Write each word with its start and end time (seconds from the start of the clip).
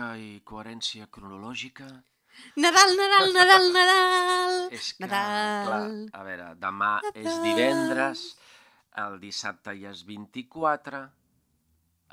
Música 0.00 0.16
i 0.16 0.40
coherència 0.48 1.06
cronològica. 1.12 1.86
Nadal, 2.56 2.94
Nadal, 2.96 3.32
Nadal, 3.34 3.66
Nadal. 3.76 4.54
És 4.72 4.94
que, 4.96 5.04
Nadal. 5.04 5.66
clar, 5.66 6.20
a 6.20 6.22
veure, 6.24 6.46
demà 6.62 6.92
és 7.12 7.40
divendres, 7.44 8.22
el 9.04 9.18
dissabte 9.20 9.74
ja 9.76 9.92
és 9.92 10.04
24, 10.08 11.02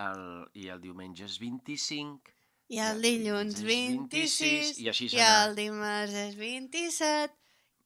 el, 0.07 0.25
i 0.59 0.67
el 0.73 0.83
diumenge 0.83 1.23
és 1.29 1.37
25, 1.39 2.33
I 2.75 2.81
el 2.83 2.99
dilluns 2.99 3.61
és 3.61 3.63
26, 3.63 4.81
i 4.83 4.89
així 4.91 5.07
i 5.15 5.23
el 5.23 5.55
dimarts 5.55 6.17
és 6.25 6.35
27, 6.35 7.31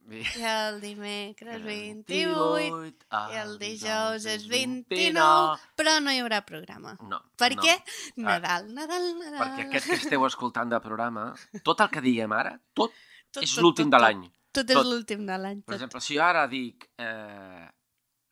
i 0.10 0.44
el 0.44 0.80
dimecres 0.82 1.62
28, 1.68 2.36
28, 2.58 3.22
i 3.32 3.38
el 3.42 3.54
dijous 3.62 4.26
és 4.26 4.48
29, 4.50 5.60
però 5.78 5.98
no 6.04 6.12
hi 6.12 6.20
haurà 6.24 6.42
programa. 6.48 6.96
No, 7.08 7.22
Per 7.38 7.52
no. 7.56 7.62
què? 7.64 7.78
Nadal, 8.18 8.68
Nadal, 8.74 9.08
Nadal. 9.20 9.40
Perquè 9.44 9.68
aquest 9.70 9.90
que 9.92 10.00
esteu 10.02 10.26
escoltant 10.28 10.72
de 10.74 10.80
programa, 10.84 11.30
tot 11.64 11.84
el 11.86 11.92
que 11.94 12.04
diguem 12.04 12.34
ara, 12.36 12.58
tot, 12.74 12.92
Tot, 13.32 13.44
és 13.46 13.54
l'últim 13.64 13.90
de 13.94 14.00
l'any. 14.02 14.26
Tot 14.52 14.68
és 14.68 14.76
Tot. 14.76 14.88
l'últim 14.90 15.22
de 15.28 15.38
l'any. 15.40 15.62
Per 15.64 15.78
exemple, 15.78 16.02
si 16.04 16.18
jo 16.18 16.24
ara 16.26 16.48
dic 16.52 16.90
eh, 17.00 17.68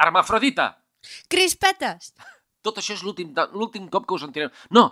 Hermafrodita, 0.04 0.72
Crispetes! 1.32 2.10
tot 2.62 2.82
això 2.82 2.92
és 2.98 3.04
l'últim 3.08 3.88
cop 3.88 4.04
que 4.06 4.18
us 4.18 4.26
sentireu. 4.26 4.50
No, 4.76 4.84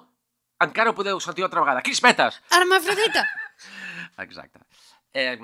encara 0.63 0.93
ho 0.93 0.95
podeu 0.95 1.19
sentir 1.19 1.43
una 1.43 1.49
altra 1.49 1.65
vegada. 1.65 1.81
Crispetes! 1.83 2.39
Hermafrodita! 2.55 3.25
Exacte. 4.23 4.63
Eh, 5.11 5.35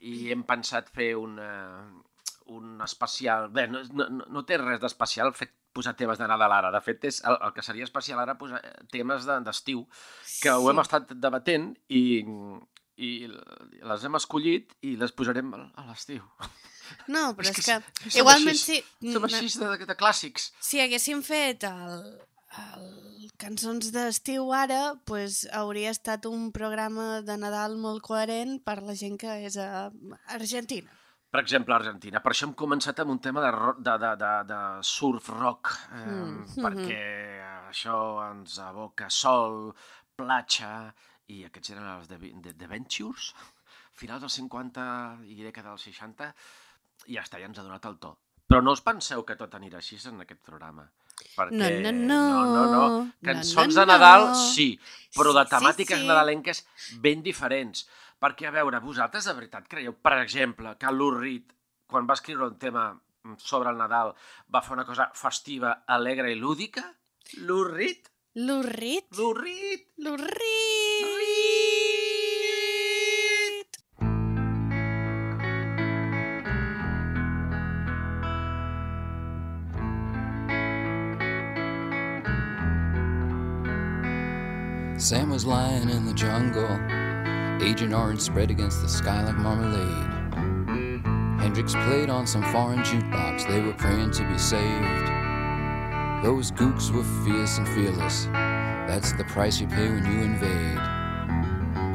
I 0.00 0.30
hem 0.32 0.42
pensat 0.48 0.88
fer 0.94 1.12
una, 1.18 1.50
un 2.46 2.80
especial... 2.84 3.48
Bé, 3.52 3.66
no, 3.68 3.82
no, 3.92 4.08
no- 4.26 4.44
té 4.48 4.56
res 4.60 4.80
d'especial 4.80 5.32
fet 5.36 5.52
posar 5.76 5.92
temes 5.98 6.18
de 6.18 6.26
Nadal 6.26 6.52
ara. 6.56 6.70
De 6.74 6.80
fet, 6.82 7.04
és 7.06 7.20
el, 7.28 7.36
el 7.46 7.52
que 7.54 7.62
seria 7.62 7.84
especial 7.86 8.18
ara 8.22 8.38
posar 8.40 8.58
eh, 8.64 8.72
temes 8.90 9.26
de- 9.28 9.40
d'estiu, 9.46 9.84
que 10.42 10.50
ho 10.56 10.70
hem 10.72 10.80
estat 10.82 11.12
debatent 11.14 11.68
i, 11.88 12.22
i 13.00 13.10
les 13.28 14.04
hem 14.08 14.18
escollit 14.18 14.74
i 14.88 14.96
les 15.00 15.12
posarem 15.12 15.52
a 15.54 15.84
l'estiu. 15.90 16.24
No, 17.06 17.28
però 17.36 17.46
És 17.46 17.52
és 17.52 17.60
que 17.60 17.76
que, 17.78 18.10
som 18.10 18.18
igualment 18.24 18.56
així, 18.56 18.80
si, 18.80 19.12
Som 19.14 19.28
així 19.28 19.52
de, 19.60 19.86
de 19.92 19.96
clàssics. 20.00 20.50
si 20.64 20.80
haguéssim 20.82 21.22
fet 21.22 21.68
el, 21.68 22.02
el 22.58 23.30
cançons 23.38 23.92
d'estiu 23.94 24.50
ara 24.52 24.94
pues, 25.06 25.44
hauria 25.54 25.92
estat 25.94 26.26
un 26.26 26.50
programa 26.52 27.20
de 27.22 27.36
Nadal 27.38 27.76
molt 27.78 28.02
coherent 28.02 28.58
per 28.64 28.80
la 28.82 28.96
gent 28.98 29.18
que 29.20 29.36
és 29.46 29.56
a 29.60 29.90
Argentina. 30.34 30.90
Per 31.30 31.38
exemple, 31.44 31.76
Argentina. 31.76 32.18
Per 32.18 32.32
això 32.32 32.48
hem 32.48 32.56
començat 32.58 32.98
amb 32.98 33.12
un 33.12 33.20
tema 33.22 33.44
de, 33.44 33.52
de, 33.78 33.92
de, 34.02 34.10
de, 34.18 34.30
de 34.48 34.60
surf 34.82 35.28
rock, 35.30 35.70
eh, 35.94 36.06
Mm. 36.10 36.64
perquè 36.64 37.04
això 37.70 37.96
ens 38.32 38.58
aboca 38.58 39.06
sol, 39.14 39.70
platja, 40.18 40.92
i 41.30 41.44
aquests 41.46 41.70
eren 41.70 41.86
els 41.86 42.08
de, 42.10 42.18
de, 42.18 42.52
de 42.58 42.66
Ventures, 42.66 43.30
finals 43.94 44.24
dels 44.24 44.40
50 44.40 44.82
i 45.30 45.38
dècada 45.44 45.70
dels 45.70 45.86
60, 45.86 46.32
i 47.06 47.14
ja 47.14 47.22
està, 47.22 47.38
ja 47.38 47.46
ens 47.46 47.58
ha 47.60 47.62
donat 47.62 47.86
el 47.86 48.00
to. 48.02 48.16
Però 48.50 48.58
no 48.60 48.74
us 48.74 48.82
penseu 48.82 49.22
que 49.22 49.38
tot 49.38 49.54
anirà 49.54 49.78
així 49.78 50.00
en 50.10 50.20
aquest 50.24 50.42
programa. 50.42 50.90
Perquè... 51.36 51.56
No, 51.56 51.70
no, 51.84 51.92
no. 51.92 52.20
no, 52.30 52.44
no, 52.44 52.64
no. 52.72 52.82
No, 52.88 53.12
Cançons 53.26 53.74
no, 53.74 53.80
de 53.80 53.86
Nadal, 53.90 54.28
no. 54.30 54.42
sí, 54.54 54.68
però 55.16 55.34
de 55.36 55.44
Sí, 55.44 55.50
sí, 55.50 55.56
temàtiques 55.56 56.00
sí. 56.00 56.08
nadalenques 56.08 56.64
ben 57.04 57.22
diferents. 57.26 57.86
Perquè, 58.20 58.48
a 58.50 58.54
veure, 58.54 58.82
vosaltres 58.84 59.24
de 59.28 59.36
veritat 59.36 59.68
creieu, 59.68 59.94
per 59.96 60.18
exemple, 60.20 60.76
que 60.80 60.90
Reed, 61.18 61.54
quan 61.86 62.06
va 62.08 62.18
escriure 62.18 62.50
un 62.50 62.58
tema 62.58 62.90
sobre 63.38 63.70
el 63.70 63.78
Nadal, 63.80 64.14
va 64.52 64.62
fer 64.62 64.76
una 64.76 64.86
cosa 64.88 65.10
festiva, 65.14 65.82
alegre 65.86 66.32
i 66.32 66.38
lúdica? 66.38 66.84
L'Urrit? 67.46 68.10
Lou 68.34 68.62
Reed? 68.62 69.08
L'Urrit! 69.18 70.69
Sam 85.10 85.30
was 85.30 85.44
lying 85.44 85.90
in 85.90 86.06
the 86.06 86.14
jungle, 86.14 86.70
Agent 87.60 87.92
Orange 87.92 88.20
spread 88.20 88.48
against 88.48 88.80
the 88.80 88.88
sky 88.88 89.24
like 89.24 89.34
marmalade. 89.34 90.32
Hendrix 91.40 91.74
played 91.74 92.08
on 92.08 92.28
some 92.28 92.44
foreign 92.52 92.78
jukebox, 92.78 93.48
they 93.48 93.60
were 93.60 93.72
praying 93.72 94.12
to 94.12 94.28
be 94.28 94.38
saved. 94.38 95.08
Those 96.22 96.52
gooks 96.52 96.92
were 96.92 97.02
fierce 97.24 97.58
and 97.58 97.66
fearless, 97.70 98.26
that's 98.86 99.12
the 99.14 99.24
price 99.24 99.60
you 99.60 99.66
pay 99.66 99.88
when 99.88 100.06
you 100.06 100.22
invade. 100.22 100.78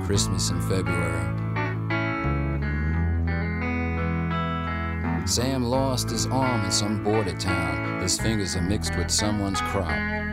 Christmas 0.05 0.49
in 0.49 0.59
February. 0.63 1.37
Sam 5.25 5.63
lost 5.63 6.09
his 6.09 6.25
arm 6.25 6.65
in 6.65 6.71
some 6.71 7.01
border 7.01 7.37
town, 7.37 8.01
his 8.01 8.19
fingers 8.19 8.57
are 8.57 8.61
mixed 8.61 8.97
with 8.97 9.09
someone's 9.09 9.61
crop. 9.61 10.24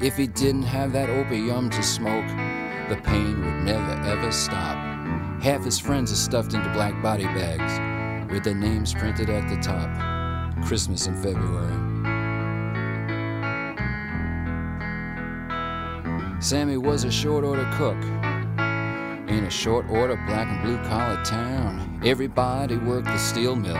If 0.00 0.16
he 0.16 0.28
didn't 0.28 0.62
have 0.62 0.92
that 0.92 1.10
opium 1.10 1.68
to 1.68 1.82
smoke, 1.82 2.26
the 2.88 2.96
pain 3.04 3.38
would 3.44 3.64
never 3.64 3.92
ever 4.08 4.32
stop. 4.32 4.78
Half 5.42 5.64
his 5.64 5.78
friends 5.78 6.10
are 6.10 6.16
stuffed 6.16 6.54
into 6.54 6.70
black 6.70 7.02
body 7.02 7.24
bags 7.24 8.32
with 8.32 8.44
their 8.44 8.54
names 8.54 8.94
printed 8.94 9.28
at 9.28 9.46
the 9.50 9.60
top. 9.60 9.90
Christmas 10.64 11.06
in 11.06 11.14
February. 11.16 11.76
Sammy 16.40 16.78
was 16.78 17.04
a 17.04 17.10
short 17.10 17.44
order 17.44 17.68
cook 17.74 18.02
in 19.28 19.44
a 19.44 19.50
short 19.50 19.86
order 19.90 20.16
black 20.26 20.48
and 20.48 20.62
blue 20.62 20.78
collar 20.88 21.22
town. 21.24 22.00
Everybody 22.02 22.78
worked 22.78 23.06
the 23.06 23.18
steel 23.18 23.54
mill, 23.54 23.74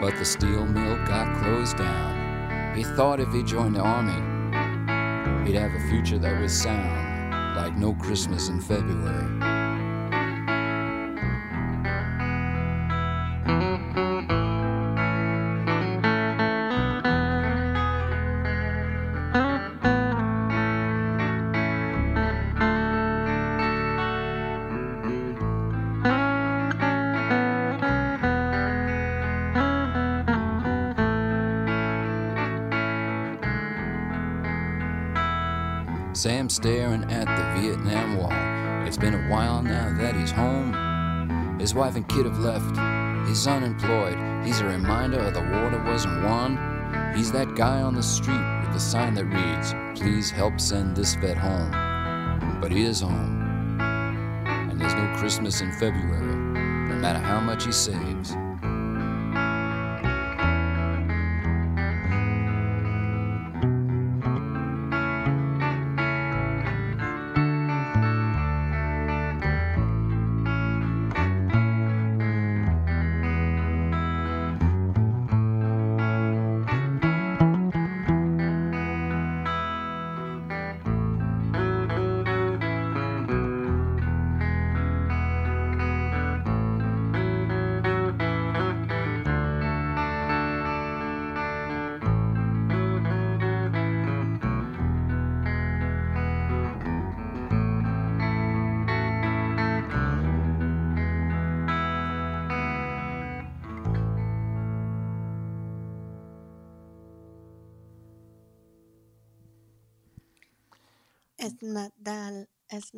but 0.00 0.16
the 0.16 0.24
steel 0.24 0.64
mill 0.64 0.96
got 1.04 1.36
closed 1.42 1.76
down. 1.76 2.74
He 2.74 2.82
thought 2.82 3.20
if 3.20 3.30
he 3.32 3.42
joined 3.42 3.76
the 3.76 3.80
army, 3.80 4.27
he'd 5.48 5.56
have 5.56 5.74
a 5.74 5.88
future 5.88 6.18
that 6.18 6.38
was 6.42 6.52
sound, 6.52 7.56
like 7.56 7.74
no 7.74 7.94
Christmas 7.94 8.50
in 8.50 8.60
February. 8.60 9.47
Been 38.98 39.14
a 39.14 39.28
while 39.28 39.62
now 39.62 39.94
that 39.96 40.16
he's 40.16 40.30
home. 40.30 41.58
His 41.60 41.74
wife 41.74 41.94
and 41.94 42.08
kid 42.08 42.26
have 42.26 42.38
left. 42.38 43.28
He's 43.28 43.46
unemployed. 43.46 44.18
He's 44.44 44.60
a 44.60 44.64
reminder 44.64 45.20
of 45.20 45.34
the 45.34 45.40
war 45.40 45.70
that 45.70 45.84
wasn't 45.84 46.24
won. 46.24 47.12
He's 47.14 47.30
that 47.32 47.54
guy 47.54 47.80
on 47.82 47.94
the 47.94 48.02
street 48.02 48.60
with 48.60 48.72
the 48.72 48.80
sign 48.80 49.14
that 49.14 49.26
reads, 49.26 50.00
Please 50.00 50.30
help 50.30 50.58
send 50.58 50.96
this 50.96 51.14
vet 51.14 51.36
home. 51.36 51.70
But 52.60 52.72
he 52.72 52.84
is 52.84 53.00
home. 53.00 53.78
And 53.80 54.80
there's 54.80 54.94
no 54.94 55.14
Christmas 55.16 55.60
in 55.60 55.70
February, 55.72 56.34
no 56.88 56.96
matter 56.96 57.20
how 57.20 57.40
much 57.40 57.66
he 57.66 57.72
saves. 57.72 58.34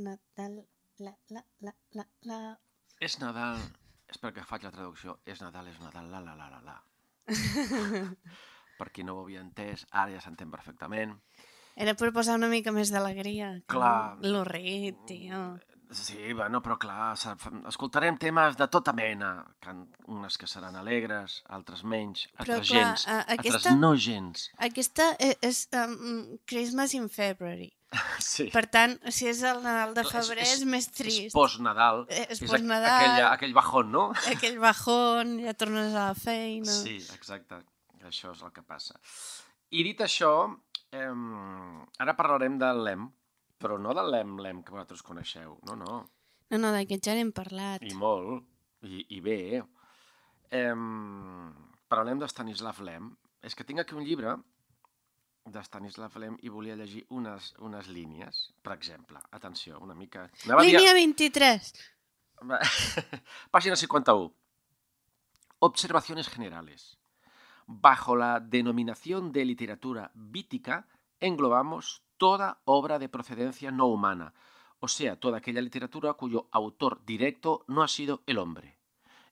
Nadal, 0.04 0.56
la, 1.04 1.14
la, 1.36 1.44
la, 1.66 1.74
la, 1.98 2.06
la... 2.30 2.40
És 3.00 3.18
Nadal... 3.22 3.60
Espera 4.10 4.32
que 4.34 4.42
faig 4.42 4.64
la 4.66 4.72
traducció. 4.74 5.20
És 5.24 5.38
Nadal, 5.40 5.68
és 5.70 5.78
Nadal, 5.78 6.08
la, 6.10 6.18
la, 6.24 6.34
la, 6.34 6.48
la, 6.50 6.60
la. 6.66 6.78
per 8.80 8.90
qui 8.90 9.04
no 9.06 9.14
ho 9.18 9.24
havia 9.24 9.42
entès, 9.44 9.84
ara 9.92 10.10
ja 10.14 10.20
s'entén 10.24 10.50
perfectament. 10.50 11.14
Era 11.80 11.94
per 11.96 12.10
posar 12.12 12.34
una 12.40 12.48
mica 12.50 12.72
més 12.74 12.90
d'alegria. 12.92 13.52
que 13.62 13.76
Clar. 13.76 14.16
L'Urrit, 14.26 14.98
tio. 15.06 15.42
Sí, 15.90 16.32
bueno, 16.38 16.60
però 16.62 16.76
clar, 16.78 17.16
escoltarem 17.66 18.16
temes 18.22 18.56
de 18.58 18.66
tota 18.70 18.92
mena, 18.94 19.30
can- 19.62 19.88
unes 20.06 20.36
que 20.38 20.46
seran 20.46 20.76
alegres, 20.78 21.40
altres 21.50 21.82
menys, 21.82 22.28
Però, 22.30 22.44
altres 22.44 22.68
clar, 22.68 22.82
gens, 22.84 23.06
eh, 23.08 23.16
altres 23.34 23.38
aquesta- 23.56 23.74
no 23.74 23.90
gens. 23.96 24.44
Aquesta 24.58 25.08
e- 25.18 25.36
és 25.42 25.64
um, 25.74 26.36
Christmas 26.46 26.94
in 26.94 27.08
February. 27.10 27.72
Sí. 28.30 28.46
Per 28.54 28.62
tant, 28.70 28.92
si 29.10 29.26
és 29.26 29.40
el 29.42 29.62
Nadal 29.64 29.94
de 29.96 30.02
És- 30.04 30.10
febrer 30.12 30.42
és, 30.44 30.52
és- 30.60 30.64
més 30.68 30.86
És 30.86 30.92
trist. 30.94 31.32
post-Nadal. 31.34 32.04
Eh, 32.08 32.26
és 32.30 32.40
post-Nadal. 32.40 33.00
Aquell, 33.10 33.26
aquell 33.32 33.54
bajón, 33.56 33.90
no? 33.92 34.04
Aquell 34.32 34.58
bajón, 34.62 35.38
ja 35.42 35.54
tornes 35.54 35.94
a 35.94 36.10
la 36.10 36.14
feina. 36.14 36.70
Sí, 36.70 36.96
exacte. 37.16 37.58
Això 38.06 38.30
és 38.32 38.42
el 38.46 38.52
que 38.52 38.62
passa. 38.62 38.94
I 39.70 39.82
dit 39.84 39.98
això, 40.00 40.30
eh, 40.92 41.10
ara 41.98 42.14
parlarem 42.16 42.56
del 42.58 42.84
lem, 42.86 43.08
però 43.60 43.76
no 43.78 43.92
del 43.94 44.08
lem-lem 44.14 44.62
que 44.62 44.72
vosaltres 44.72 45.02
coneixeu. 45.02 45.58
No, 45.66 45.74
no. 45.76 45.98
No, 46.50 46.58
no, 46.58 46.70
d'aquest 46.72 47.04
ja 47.10 47.14
n'hem 47.14 47.32
parlat. 47.32 47.82
I 47.86 47.92
molt. 47.94 48.46
I, 48.82 49.04
i 49.16 49.20
bé. 49.20 49.62
Eh, 50.50 50.74
parlem 51.90 52.18
de 52.22 52.28
Stanislav 52.30 52.80
Lem. 52.86 53.10
És 53.42 53.54
que 53.54 53.64
tinc 53.64 53.80
aquí 53.80 53.94
un 53.94 54.04
llibre 54.04 54.34
de 55.44 55.62
Stanislav 55.64 56.16
Lem 56.18 56.36
i 56.42 56.48
volia 56.48 56.76
llegir 56.76 57.04
unes, 57.10 57.54
unes 57.58 57.88
línies, 57.88 58.52
per 58.62 58.74
exemple. 58.74 59.18
Atenció, 59.30 59.78
una 59.80 59.94
mica... 59.94 60.30
Anava 60.44 60.62
a 60.62 60.64
Línia 60.64 60.92
23. 60.94 61.72
Página 63.50 63.76
51. 63.76 64.32
Observaciones 65.58 66.28
generales. 66.28 66.98
Bajo 67.66 68.16
la 68.16 68.40
denominación 68.40 69.32
de 69.32 69.44
literatura 69.44 70.10
vítica, 70.14 70.88
englobamos 71.20 72.02
toda 72.16 72.60
obra 72.64 72.98
de 72.98 73.08
procedencia 73.08 73.70
no 73.70 73.86
humana, 73.86 74.34
o 74.80 74.88
sea, 74.88 75.20
toda 75.20 75.38
aquella 75.38 75.60
literatura 75.60 76.14
cuyo 76.14 76.48
autor 76.52 77.04
directo 77.04 77.64
no 77.68 77.82
ha 77.82 77.88
sido 77.88 78.22
el 78.26 78.38
hombre. 78.38 78.78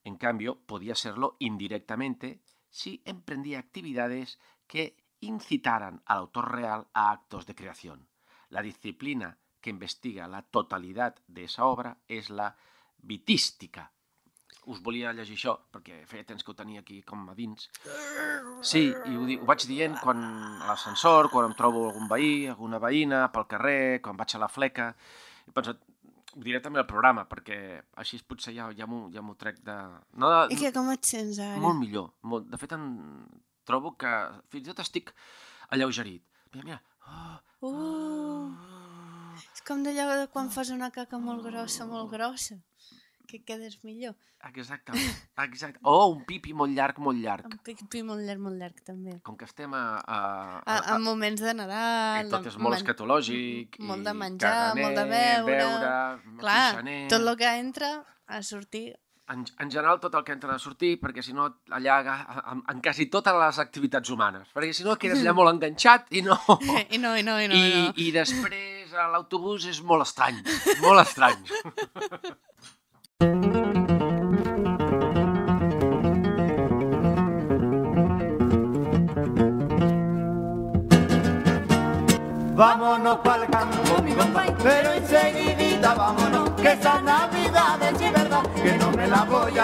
En 0.04 0.16
cambio, 0.16 0.58
podía 0.66 0.94
serlo 0.94 1.36
indirectamente 1.38 2.40
si 2.70 3.02
emprendía 3.04 3.58
actividades 3.58 4.38
que 4.66 4.96
incitaran 5.20 6.02
al 6.06 6.18
autor 6.18 6.52
real 6.52 6.86
a 6.92 7.10
actos 7.10 7.46
de 7.46 7.54
creación. 7.54 8.08
La 8.50 8.62
disciplina 8.62 9.36
que 9.60 9.70
investiga 9.70 10.28
la 10.28 10.42
totalitat 10.42 11.20
de 11.26 11.44
esa 11.44 11.66
obra 11.66 11.96
és 12.06 12.30
la 12.30 12.52
vitística. 13.02 13.90
Us 14.68 14.82
volia 14.84 15.14
llegir 15.16 15.36
això, 15.38 15.54
perquè 15.72 16.02
feia 16.06 16.26
temps 16.28 16.44
que 16.44 16.52
ho 16.52 16.56
tenia 16.56 16.82
aquí 16.84 17.00
com 17.02 17.24
a 17.30 17.34
dins. 17.34 17.70
Sí, 18.60 18.88
i 18.88 19.16
ho, 19.16 19.24
ho 19.24 19.46
vaig 19.48 19.64
dient 19.68 19.96
quan 20.02 20.22
a 20.22 20.70
l'ascensor, 20.70 21.30
quan 21.32 21.48
em 21.48 21.56
trobo 21.56 21.86
algun 21.88 22.08
veí, 22.10 22.46
alguna 22.52 22.80
veïna, 22.82 23.26
pel 23.32 23.48
carrer, 23.48 24.00
quan 24.04 24.18
vaig 24.18 24.36
a 24.36 24.42
la 24.44 24.50
fleca... 24.52 24.90
He 25.48 25.54
pensat, 25.56 25.80
ho 26.36 26.42
diré 26.44 26.60
també 26.60 26.82
al 26.82 26.88
programa, 26.90 27.24
perquè 27.30 27.58
així 27.96 28.20
potser 28.28 28.52
ja, 28.52 28.68
ja 28.76 28.86
m'ho 28.86 29.06
ja 29.14 29.24
trec 29.40 29.62
de... 29.64 29.76
No 30.20 30.28
de, 30.34 30.42
I 30.52 30.58
que 30.60 30.72
com 30.76 30.90
et 30.92 31.08
sents 31.08 31.40
ara? 31.40 31.56
molt 31.62 31.80
millor. 31.80 32.10
Molt. 32.28 32.50
De 32.52 32.60
fet, 32.60 32.74
em 32.76 32.84
trobo 33.68 33.94
que 34.00 34.12
fins 34.52 34.64
i 34.66 34.72
tot 34.72 34.80
estic 34.86 35.12
alleugerit. 35.70 36.24
Mira, 36.54 36.64
mira. 36.64 36.80
Oh, 37.08 37.36
Uh, 37.58 39.34
és 39.52 39.62
com 39.66 39.80
d'allò 39.82 40.04
de 40.20 40.26
quan 40.30 40.46
fas 40.54 40.68
una 40.70 40.92
caca 40.94 41.18
molt 41.18 41.42
grossa, 41.42 41.86
molt 41.90 42.06
grossa, 42.12 42.54
que 43.26 43.40
quedes 43.42 43.80
millor. 43.82 44.14
exactament. 44.46 45.16
Exacte. 45.42 45.80
Oh, 45.90 46.06
un 46.14 46.22
pipi 46.28 46.52
molt 46.54 46.70
llarg, 46.76 47.00
molt 47.02 47.18
llarg. 47.18 47.48
Amb 47.50 47.58
pipi 47.66 48.04
molt 48.06 48.22
llarg, 48.22 48.40
molt 48.44 48.60
llarg, 48.62 48.78
també. 48.86 49.16
Com 49.26 49.36
que 49.36 49.48
estem 49.48 49.74
a... 49.74 49.82
a, 50.06 50.18
A, 50.62 50.76
en 50.94 51.02
moments 51.02 51.42
de 51.42 51.54
Nadal... 51.58 52.28
i 52.28 52.30
tot 52.30 52.46
és 52.46 52.56
molt 52.62 52.78
escatològic. 52.78 53.80
Molt 53.90 54.06
de 54.06 54.14
menjar, 54.14 54.54
caganer, 54.54 54.84
molt 54.86 55.00
de 55.00 55.06
beure. 55.10 55.58
beure 55.58 56.38
Clar, 56.38 56.62
pixaner. 56.70 56.98
tot 57.10 57.26
el 57.26 57.36
que 57.42 57.52
entra 57.58 57.92
a 58.26 58.42
sortir... 58.42 58.86
En, 59.28 59.44
en 59.60 59.70
general, 59.70 59.98
tot 60.00 60.14
el 60.16 60.24
que 60.24 60.32
entra 60.32 60.54
a 60.54 60.62
sortir, 60.62 60.94
perquè 61.02 61.20
si 61.24 61.34
no, 61.36 61.50
allà, 61.76 61.98
en, 62.48 62.62
en 62.72 62.78
quasi 62.84 63.10
totes 63.12 63.36
les 63.36 63.58
activitats 63.60 64.08
humanes. 64.14 64.48
Perquè 64.56 64.72
si 64.72 64.86
no, 64.86 64.96
quedes 65.00 65.20
allà 65.20 65.34
molt 65.36 65.52
enganxat 65.52 66.08
i 66.16 66.22
no... 66.24 66.38
I 66.96 67.00
no, 67.02 67.12
i 67.12 67.26
no, 67.26 67.36
i 67.36 67.50
no, 67.50 67.58
I, 67.58 67.68
i 67.68 67.82
no. 67.84 67.92
I 68.00 68.08
després 68.16 68.94
a 68.96 69.10
l'autobús 69.12 69.68
és 69.68 69.82
molt 69.84 70.06
estrany, 70.06 70.40
molt 70.80 71.04
estrany. 71.04 71.44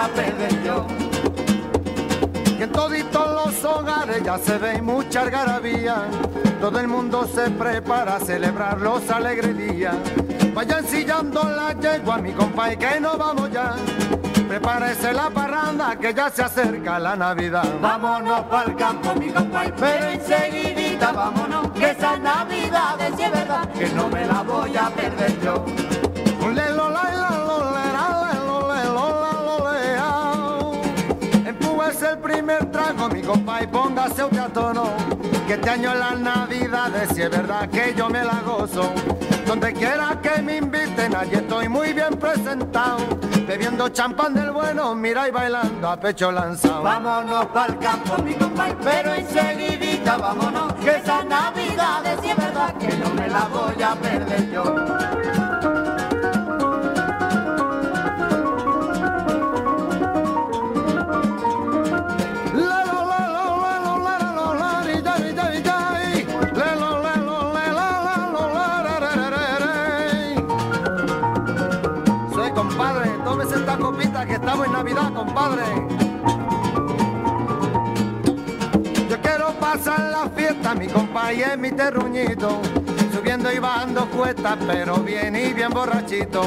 a 0.05 0.07
perder 0.09 0.63
yo. 0.63 0.85
Que 2.57 2.63
en 2.63 2.71
toditos 2.71 3.27
los 3.45 3.65
hogares 3.65 4.23
ya 4.23 4.37
se 4.37 4.57
ve 4.57 4.81
mucha 4.81 5.21
algarabía. 5.21 6.03
Todo 6.61 6.79
el 6.79 6.87
mundo 6.87 7.27
se 7.27 7.49
prepara 7.51 8.15
a 8.15 8.19
celebrar 8.19 8.79
los 8.79 9.09
alegres 9.09 9.57
días. 9.57 9.95
Vayan 10.53 10.85
sillando 10.85 11.43
la 11.43 11.73
yegua, 11.73 12.17
mi 12.19 12.31
compay, 12.31 12.77
que 12.77 12.99
no 12.99 13.17
vamos 13.17 13.51
ya. 13.51 13.75
Prepárese 14.47 15.11
la 15.11 15.29
parranda, 15.29 15.95
que 15.97 16.13
ya 16.13 16.29
se 16.29 16.43
acerca 16.43 16.99
la 16.99 17.15
Navidad. 17.15 17.65
Vámonos 17.81 18.41
para 18.43 18.69
el 18.69 18.75
campo, 18.75 19.13
mi 19.15 19.29
compay, 19.31 19.73
pero 19.77 20.05
enseguidita 20.05 21.11
vámonos, 21.11 21.71
que 21.71 21.91
esa 21.91 22.17
Navidad 22.17 23.01
es 23.01 23.17
verdad, 23.17 23.67
que 23.69 23.89
no 23.89 24.07
me 24.07 24.25
la 24.25 24.43
voy 24.43 24.77
a 24.77 24.89
perder 24.89 25.41
yo. 25.41 25.65
Compa, 33.25 33.63
y 33.63 33.67
póngase 33.67 34.23
usted 34.23 34.39
a 34.39 34.49
tono. 34.49 34.83
Que 35.47 35.53
este 35.53 35.69
año 35.69 35.93
las 35.93 36.19
navidades, 36.19 37.09
si 37.13 37.21
es 37.21 37.29
verdad 37.29 37.69
que 37.69 37.93
yo 37.95 38.09
me 38.09 38.23
la 38.23 38.41
gozo. 38.45 38.91
Donde 39.45 39.73
quiera 39.73 40.19
que 40.21 40.41
me 40.41 40.57
inviten, 40.57 41.15
allí 41.15 41.35
estoy 41.35 41.67
muy 41.69 41.93
bien 41.93 42.15
presentado. 42.17 42.97
Bebiendo 43.47 43.89
champán 43.89 44.33
del 44.33 44.51
bueno, 44.51 44.95
mira 44.95 45.27
y 45.27 45.31
bailando 45.31 45.89
a 45.89 45.99
pecho 45.99 46.31
lanzado. 46.31 46.81
Vámonos 46.81 47.45
para 47.47 47.73
el 47.73 47.79
campo, 47.79 48.17
mi 48.23 48.33
compay, 48.33 48.75
pero 48.83 49.13
enseguidita 49.13 50.17
vámonos, 50.17 50.73
que 50.73 50.97
esa 50.97 51.23
Navidad 51.23 52.05
es 52.05 52.19
sí 52.21 52.33
verdad, 52.35 52.73
que 52.77 52.87
no 52.97 53.09
me 53.13 53.27
la 53.27 53.47
voy 53.47 53.83
a 53.83 53.95
perder 53.95 54.51
yo. 54.51 55.24
Mi 80.77 80.87
compa, 80.87 81.33
y 81.33 81.43
en 81.43 81.61
mi 81.61 81.71
terruñito. 81.71 82.61
Subiendo 83.13 83.51
y 83.51 83.59
bajando 83.59 84.05
cuestas, 84.09 84.57
pero 84.67 84.97
bien 84.97 85.35
y 85.35 85.53
bien 85.53 85.69
borrachito. 85.69 86.41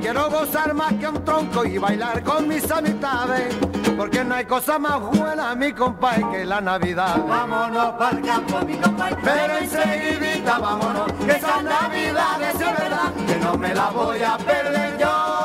Quiero 0.00 0.30
gozar 0.30 0.74
más 0.74 0.92
que 0.94 1.08
un 1.08 1.24
tronco 1.24 1.64
y 1.64 1.78
bailar 1.78 2.22
con 2.22 2.48
mis 2.48 2.70
amistades. 2.70 3.54
Porque 3.96 4.24
no 4.24 4.34
hay 4.34 4.44
cosa 4.44 4.78
más 4.78 5.00
buena, 5.00 5.54
mi 5.54 5.72
compa, 5.72 6.14
que 6.30 6.44
la 6.44 6.60
Navidad. 6.60 7.16
Vámonos 7.26 7.92
para 7.92 8.18
el 8.18 8.24
campo, 8.24 8.60
mi 8.66 8.76
compay, 8.76 9.14
pero 9.22 9.58
enseguidita 9.58 10.58
vámonos, 10.58 11.12
que 11.12 11.32
esa 11.32 11.62
Navidad 11.62 12.42
es 12.42 12.58
verdad, 12.58 13.12
que 13.26 13.36
no 13.36 13.56
me 13.56 13.74
la 13.74 13.90
voy 13.90 14.22
a 14.22 14.36
perder 14.38 14.98
yo. 14.98 15.41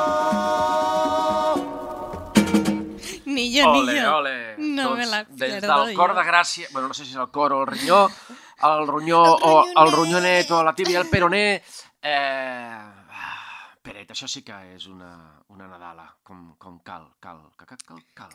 millor, 3.66 3.82
ole, 3.82 3.94
millor. 3.94 4.14
Ole. 4.14 4.36
No 4.58 4.90
doncs, 4.90 5.00
me 5.00 5.06
la 5.06 5.24
pierdo 5.26 5.56
Des 5.56 5.68
del 5.68 5.96
cor 5.98 6.14
de 6.16 6.24
gràcia, 6.28 6.70
bueno, 6.72 6.92
no 6.92 6.94
sé 6.94 7.06
si 7.06 7.16
és 7.16 7.22
el 7.24 7.32
cor 7.34 7.56
o 7.56 7.64
el 7.64 7.68
rinyó, 7.72 8.04
el 8.70 8.88
ronyó 8.88 9.24
el 9.26 9.50
o 9.50 9.84
el 9.84 9.92
ronyonet 9.92 10.52
o 10.52 10.64
la 10.64 10.76
tibia, 10.76 11.02
el 11.02 11.10
peroné... 11.10 11.62
Eh... 12.02 13.04
Peret, 13.88 14.10
això 14.12 14.28
sí 14.28 14.42
que 14.44 14.56
és 14.76 14.84
una, 14.92 15.14
una 15.56 15.70
Nadala, 15.72 16.10
com, 16.28 16.58
com 16.60 16.82
cal, 16.84 17.06
cal, 17.24 17.46
cal, 17.56 17.70
cal, 17.70 17.80
cal. 17.88 18.02
cal. 18.20 18.34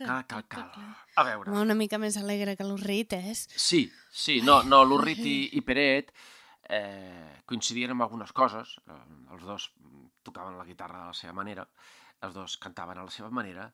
Cal, 0.00 0.24
cal, 0.26 0.44
cal. 0.48 0.68
A 1.16 1.24
veure. 1.26 1.52
Una 1.52 1.74
mica 1.76 1.98
més 2.00 2.16
alegre 2.16 2.54
que 2.56 2.64
l'Urrit, 2.64 3.12
eh? 3.18 3.34
Sí, 3.34 3.82
sí, 4.08 4.38
no, 4.46 4.62
no 4.62 4.80
l'Urrit 4.86 5.20
i, 5.26 5.34
i 5.58 5.62
Peret 5.66 6.14
eh, 6.70 7.42
coincidien 7.50 7.92
amb 7.92 8.06
algunes 8.06 8.32
coses. 8.32 8.78
Eh, 8.86 9.00
els 9.34 9.44
dos 9.44 9.68
tocaven 10.24 10.56
la 10.58 10.64
guitarra 10.68 11.02
de 11.02 11.10
la 11.10 11.18
seva 11.18 11.34
manera, 11.36 11.66
els 12.24 12.36
dos 12.36 12.56
cantaven 12.62 13.00
a 13.00 13.04
la 13.04 13.12
seva 13.12 13.30
manera, 13.34 13.68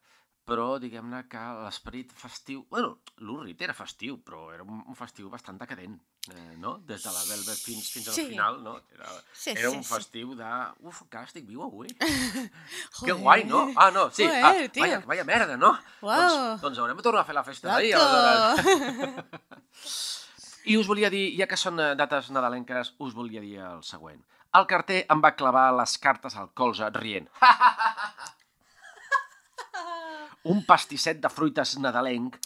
però 0.47 0.77
diguem-ne 0.79 1.25
que 1.29 1.41
l'esperit 1.65 2.13
festiu... 2.15 2.61
bueno, 2.71 3.01
l'Urrit 3.27 3.61
era 3.67 3.75
festiu, 3.75 4.21
però 4.23 4.53
era 4.55 4.63
un, 4.63 4.85
festiu 4.95 5.29
bastant 5.33 5.59
decadent, 5.59 5.97
eh, 6.31 6.55
no? 6.63 6.77
Des 6.87 7.03
de 7.03 7.11
la 7.11 7.25
Velvet 7.27 7.59
fins, 7.59 7.89
fins 7.91 8.07
al 8.13 8.15
Sí. 8.15 8.27
final, 8.31 8.61
no? 8.63 8.77
Era, 8.95 9.11
Sí, 9.33 9.51
era 9.57 9.71
sí, 9.71 9.77
un 9.77 9.83
sí. 9.83 9.91
festiu 9.93 10.37
de... 10.39 10.51
Uf, 10.87 11.03
encara 11.03 11.27
estic 11.27 11.47
viu 11.49 11.65
avui. 11.67 11.91
Que 13.07 13.13
guai, 13.19 13.43
no? 13.45 13.65
Ah, 13.75 13.91
no, 13.91 14.07
sí. 14.11 14.23
Joder, 14.25 14.45
ah, 14.45 14.55
vaya, 14.79 15.01
vaya 15.11 15.25
merda, 15.25 15.57
no? 15.57 15.73
Uau. 16.01 16.15
Doncs, 16.17 16.63
doncs 16.63 16.79
haurem 16.79 16.97
de 16.97 17.03
tornar 17.09 17.25
a 17.25 17.29
fer 17.29 17.35
la 17.37 17.45
festa 17.45 17.75
d'ahir! 17.75 17.99
I 20.67 20.77
us 20.79 20.87
volia 20.91 21.11
dir, 21.11 21.29
ja 21.39 21.47
que 21.47 21.59
són 21.59 21.79
eh, 21.79 21.93
dates 21.99 22.31
nadalenques, 22.35 22.95
us 22.99 23.15
volia 23.15 23.43
dir 23.43 23.59
el 23.63 23.83
següent. 23.87 24.23
El 24.57 24.65
carter 24.67 25.03
em 25.13 25.21
va 25.23 25.35
clavar 25.37 25.69
les 25.77 25.99
cartes 26.03 26.35
al 26.39 26.49
colze 26.59 26.89
rient. 26.95 27.29
Un 30.53 30.61
pastisset 30.63 31.19
de 31.19 31.31
fruites 31.33 31.73
nadalenc 31.83 32.37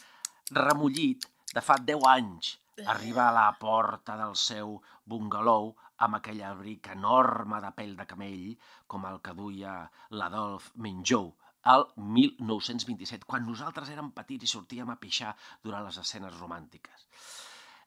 remollit 0.57 1.27
de 1.53 1.63
fa 1.65 1.75
10 1.89 2.07
anys 2.09 2.55
arriba 2.93 3.27
a 3.27 3.35
la 3.37 3.49
porta 3.61 4.15
del 4.17 4.33
seu 4.43 4.79
bungalou 5.13 5.69
amb 6.07 6.17
aquell 6.17 6.41
abric 6.49 6.89
enorme 6.95 7.61
de 7.61 7.73
pell 7.77 7.93
de 7.99 8.07
camell 8.13 8.47
com 8.95 9.05
el 9.11 9.21
que 9.27 9.37
duia 9.43 9.75
l'Adolf 10.17 10.71
Menjou 10.87 11.29
al 11.75 11.85
1927, 12.01 13.29
quan 13.29 13.45
nosaltres 13.45 13.93
érem 13.93 14.09
petits 14.17 14.49
i 14.49 14.53
sortíem 14.55 14.95
a 14.95 14.99
pixar 15.05 15.35
durant 15.61 15.85
les 15.85 16.01
escenes 16.01 16.41
romàntiques. 16.41 17.07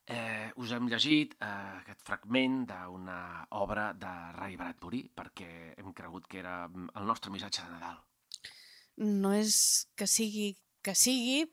Eh, 0.06 0.52
us 0.62 0.78
hem 0.78 0.94
llegit 0.94 1.34
eh, 1.40 1.50
aquest 1.82 2.06
fragment 2.06 2.66
d'una 2.70 3.20
obra 3.66 3.90
de 3.98 4.16
Ray 4.38 4.62
Bradbury 4.62 5.08
perquè 5.10 5.54
hem 5.74 5.94
cregut 5.98 6.30
que 6.30 6.44
era 6.46 6.68
mm, 6.68 6.92
el 7.02 7.08
nostre 7.10 7.34
missatge 7.34 7.66
de 7.66 7.72
Nadal. 7.74 8.02
No 8.98 9.34
és 9.34 9.88
que 9.98 10.06
sigui 10.08 10.58
que 10.84 10.94
sigui, 10.96 11.46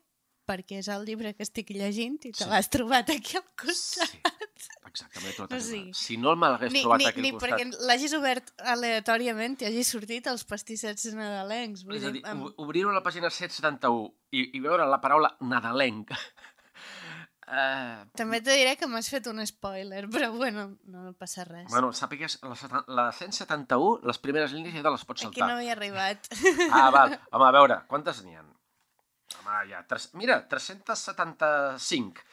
perquè 0.45 0.81
és 0.81 0.87
el 0.91 1.05
llibre 1.07 1.31
que 1.33 1.45
estic 1.45 1.69
llegint 1.71 2.17
i 2.27 2.31
te 2.33 2.43
Sí. 2.43 2.49
l'has 2.49 2.67
trobat 2.69 3.09
aquí 3.09 3.37
al 3.39 3.45
costat. 3.55 4.11
Sí, 4.61 4.69
Exacte, 4.91 5.21
m'he 5.23 5.31
trobat 5.31 5.53
No 5.53 5.59
Si 5.95 6.17
no 6.19 6.35
me'l 6.35 6.57
Ni, 6.73 6.81
trobat 6.83 6.99
ni, 6.99 7.05
a 7.05 7.09
aquell 7.13 7.23
ni 7.23 7.31
costat... 7.31 7.49
perquè 7.53 7.85
l'hagis 7.87 8.13
obert 8.17 8.51
aleatòriament 8.59 9.55
i 9.63 9.65
hagis 9.69 9.87
sortit 9.95 10.27
els 10.27 10.43
pastissets 10.43 11.05
nadalencs. 11.15 11.85
Vull 11.87 11.95
És 11.95 12.03
a 12.03 12.11
dir, 12.11 12.19
dir, 12.19 12.25
amb... 12.29 12.49
ob- 12.49 12.59
obrir-ho 12.67 12.91
a 12.91 12.97
la 12.97 13.01
pàgina 13.05 13.31
171 13.31 14.11
i, 14.35 14.49
i 14.57 14.59
veure 14.59 14.85
la 14.85 14.99
paraula 15.01 15.31
nadalenc. 15.39 16.11
Uh, 17.51 18.05
També 18.17 18.39
te 18.41 18.55
diré 18.57 18.77
que 18.79 18.87
m'has 18.89 19.09
fet 19.11 19.27
un 19.27 19.43
spoiler, 19.45 20.05
però 20.13 20.31
bueno, 20.33 20.69
no 20.87 21.11
passa 21.19 21.43
res. 21.47 21.67
bueno, 21.69 21.91
sàpigues, 21.93 22.39
la, 22.47 22.83
la 22.87 23.05
171, 23.11 23.99
les 24.07 24.17
primeres 24.23 24.55
línies 24.55 24.73
ja 24.79 24.85
te 24.87 24.95
les 24.95 25.05
pots 25.05 25.25
Aquí 25.27 25.39
saltar. 25.43 25.51
no 25.51 25.59
havia 25.59 25.75
arribat. 25.75 26.31
Ah, 26.71 26.89
val. 26.95 27.17
Home, 27.31 27.47
a 27.47 27.53
veure, 27.59 27.81
quantes 27.91 28.23
n'hi 28.25 28.35
ha? 28.39 28.45
Home, 29.41 29.59
ja, 29.69 29.83
tres... 29.87 30.09
mira, 30.19 30.41
375. 30.51 32.23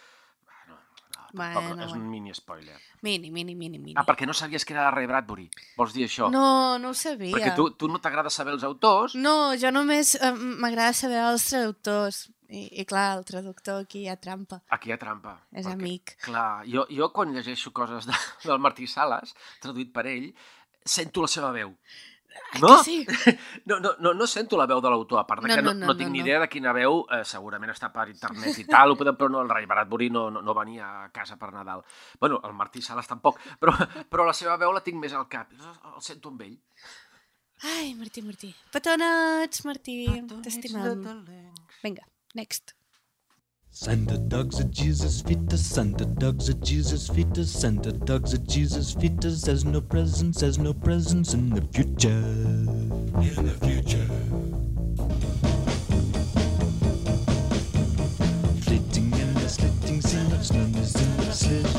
Bueno, 1.32 1.60
no, 1.60 1.60
Bueno, 1.60 1.68
tampoc 1.68 1.84
és 1.84 1.90
bueno. 1.92 2.04
un 2.04 2.10
mini 2.10 2.34
spoiler. 2.34 2.76
Mini, 3.02 3.30
mini, 3.30 3.54
mini, 3.54 3.78
mini. 3.78 3.94
Ah, 3.96 4.04
perquè 4.06 4.26
no 4.26 4.32
sabies 4.34 4.64
que 4.64 4.72
era 4.74 4.84
la 4.84 4.90
Ray 4.90 5.06
Bradbury. 5.06 5.48
Vols 5.76 5.92
dir 5.94 6.06
això? 6.08 6.30
No, 6.30 6.78
no 6.78 6.90
ho 6.90 6.94
sabia. 6.94 7.34
Perquè 7.36 7.54
tu, 7.56 7.70
tu 7.76 7.88
no 7.88 7.98
t'agrada 8.00 8.30
saber 8.30 8.54
els 8.54 8.64
autors, 8.64 9.14
No, 9.14 9.54
jo 9.56 9.70
només 9.70 10.14
eh, 10.16 10.32
m'agrada 10.32 10.92
saber 10.92 11.20
els 11.28 11.44
traductors. 11.50 12.28
I, 12.48 12.62
I 12.80 12.84
clar, 12.88 13.18
el 13.18 13.24
traductor 13.28 13.82
aquí 13.84 14.06
hi 14.06 14.08
ha 14.08 14.16
trampa. 14.16 14.62
aquí 14.72 14.88
hi 14.88 14.92
ha 14.94 14.96
trampa. 14.98 15.34
És 15.52 15.66
perquè, 15.66 15.72
amic. 15.76 16.14
Clar, 16.24 16.64
jo, 16.64 16.86
jo 16.88 17.10
quan 17.12 17.34
llegeixo 17.36 17.72
coses 17.76 18.06
de, 18.08 18.14
del 18.48 18.58
Martí 18.58 18.86
Sales, 18.88 19.34
traduït 19.60 19.92
per 19.92 20.06
ell, 20.08 20.30
sento 20.84 21.20
la 21.20 21.28
seva 21.28 21.50
veu. 21.52 21.74
No? 22.62 22.82
sí? 22.82 23.06
No, 23.68 23.78
no, 23.80 23.92
no, 24.00 24.14
no 24.14 24.26
sento 24.26 24.56
la 24.56 24.66
veu 24.66 24.80
de 24.80 24.90
l'autor, 24.90 25.20
a 25.20 25.26
part 25.28 25.42
de 25.42 25.48
No, 25.48 25.54
que 25.54 25.62
no, 25.62 25.74
no, 25.74 25.86
no, 25.90 25.96
tinc 25.96 26.08
no, 26.08 26.12
ni 26.14 26.20
no. 26.22 26.24
idea 26.24 26.38
de 26.40 26.48
quina 26.48 26.72
veu, 26.72 27.02
eh, 27.12 27.20
segurament 27.28 27.72
està 27.74 27.90
per 27.92 28.06
internet 28.08 28.56
i 28.62 28.64
tal, 28.68 28.96
podem, 28.96 29.16
però 29.18 29.28
no, 29.32 29.42
el 29.44 29.50
Ray 29.52 29.66
Bradbury 29.68 30.08
no, 30.14 30.28
no, 30.30 30.40
no 30.44 30.54
venia 30.56 30.88
a 31.04 31.10
casa 31.12 31.36
per 31.36 31.52
Nadal. 31.52 31.84
bueno, 32.20 32.40
el 32.44 32.54
Martí 32.54 32.80
Sales 32.82 33.06
tampoc, 33.10 33.38
però, 33.60 33.74
però 34.08 34.24
la 34.24 34.32
seva 34.32 34.56
veu 34.56 34.72
la 34.72 34.80
tinc 34.86 34.98
més 35.02 35.12
al 35.12 35.28
cap, 35.28 35.52
el, 35.52 35.92
el 35.94 36.02
sento 36.02 36.32
amb 36.32 36.46
ell. 36.48 36.56
Ai, 37.74 37.92
Martí, 37.98 38.22
Martí. 38.22 38.54
Petonets, 38.70 39.64
Martí. 39.66 39.98
T'estimam. 40.46 41.02
Vinga, 41.82 42.06
next. 42.38 42.77
Santa 43.80 44.18
dogs 44.18 44.58
at 44.58 44.72
Jesus' 44.72 45.22
feet, 45.22 45.52
Santa 45.52 46.04
dogs 46.04 46.50
at 46.50 46.60
Jesus' 46.62 47.08
feet, 47.08 47.36
Santa 47.36 47.92
dogs 47.92 48.34
at 48.34 48.44
Jesus' 48.48 48.92
feet. 48.92 49.20
There's 49.20 49.64
no 49.64 49.80
presents, 49.80 50.40
there's 50.40 50.58
no 50.58 50.74
presents 50.74 51.32
in 51.32 51.50
the 51.50 51.62
future. 51.72 52.08
In 52.08 53.46
the 53.46 53.56
future. 53.62 54.04
Flitting 58.62 59.12
in 59.12 59.34
the 59.34 59.48
slitting 59.48 60.00
sin 60.00 60.32
of 60.32 60.44
snows 60.44 60.96
in 60.96 61.16
the 61.18 61.32
slivs 61.32 61.77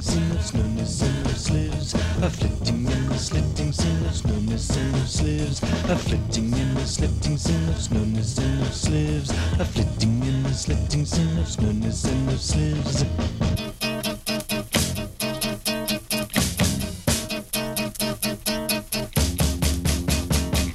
slitting 0.00 0.28
sinners, 0.30 0.54
known 0.54 0.78
as 0.78 0.98
sinners 0.98 1.50
lives. 1.50 1.94
Afflicting 2.22 2.86
in 2.86 3.08
the 3.08 3.18
slitting 3.18 3.72
sinners, 3.72 4.24
known 4.24 4.52
as 4.52 4.64
sinners 4.66 5.22
lives. 5.22 5.62
Afflicting 5.90 6.52
in 6.52 6.74
the 6.74 6.86
slitting 6.86 7.36
sinners, 7.36 7.90
known 7.90 8.16
as 8.16 8.34
sinners 8.34 8.88
lives. 8.88 9.30
Afflicting 9.58 10.22
in 10.22 10.42
the 10.42 10.52
slitting 10.52 11.04
sinners, 11.04 11.60
known 11.60 11.82
as 11.84 12.00
sinners 12.00 12.56
lives. 12.56 13.04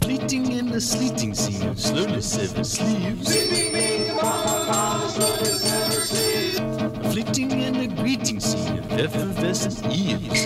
Sleeting 0.03 0.51
in 0.51 0.71
the 0.71 0.81
sleeting 0.81 1.33
sinners, 1.33 1.91
known 1.91 2.11
as 2.11 2.31
sinners 2.31 2.81
lives. 2.81 3.27
Sleeping, 3.27 3.73
being, 3.73 4.50
Effervescent 9.01 9.91
Eves. 9.91 10.45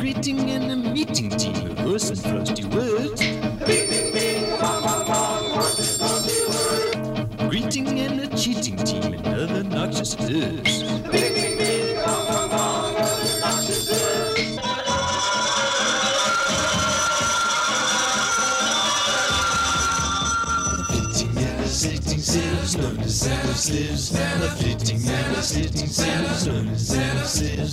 Greeting 0.00 0.50
and 0.50 0.72
a 0.72 0.76
meeting 0.76 1.30
team, 1.30 1.70
a 1.70 1.74
person 1.76 2.16
first. 2.16 2.51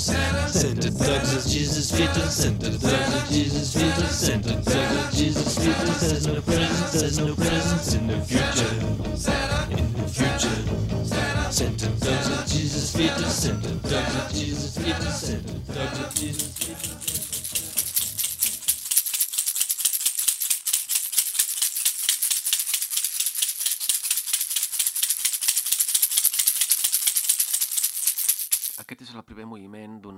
Santa, 0.10 0.50
Santa 0.50 0.92
thugs 0.92 1.36
of 1.36 1.52
Jesus 1.52 1.92
victims, 1.92 2.34
Santa 2.34 2.72
thugs 2.72 3.16
of 3.16 3.30
Jesus 3.30 3.74
victims, 3.76 4.18
Santa 4.18 4.54
thugs 4.64 5.06
of 5.06 5.14
Jesus 5.14 5.58
victims. 5.60 6.00
There's 6.02 6.28
no 6.28 6.42
presence, 6.42 6.92
there's 7.00 7.20
no 7.20 7.36
presence 7.36 7.94
in 7.94 8.08
the 8.08 8.20
future. 8.22 8.99
És 29.10 29.16
el 29.18 29.26
primer 29.26 29.48
moviment 29.50 29.96
d'un 30.04 30.18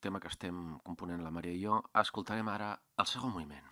tema 0.00 0.20
que 0.20 0.30
estem 0.32 0.78
component 0.86 1.20
la 1.20 1.32
Maria 1.34 1.52
i 1.52 1.60
jo. 1.60 1.76
Escoltarem 2.00 2.48
ara 2.48 2.70
el 3.02 3.08
segon 3.10 3.34
moviment. 3.34 3.66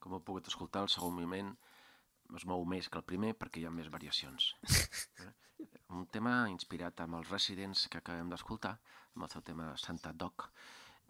Com 0.00 0.16
heu 0.16 0.24
pogut 0.26 0.50
escoltar, 0.50 0.82
el 0.82 0.90
segon 0.90 1.14
moviment 1.20 1.54
es 2.34 2.46
mou 2.50 2.66
més 2.66 2.90
que 2.90 2.98
el 2.98 3.06
primer 3.06 3.36
perquè 3.38 3.62
hi 3.62 3.68
ha 3.68 3.76
més 3.78 3.94
variacions. 3.94 4.54
Eh? 5.20 5.30
Un 5.94 6.06
tema 6.14 6.34
inspirat 6.50 7.00
amb 7.04 7.18
els 7.18 7.30
residents 7.30 7.86
que 7.92 7.98
acabem 7.98 8.30
d'escoltar, 8.30 8.78
amb 9.14 9.26
el 9.26 9.30
seu 9.34 9.42
tema 9.46 9.74
Santa 9.76 10.12
Doc. 10.14 10.50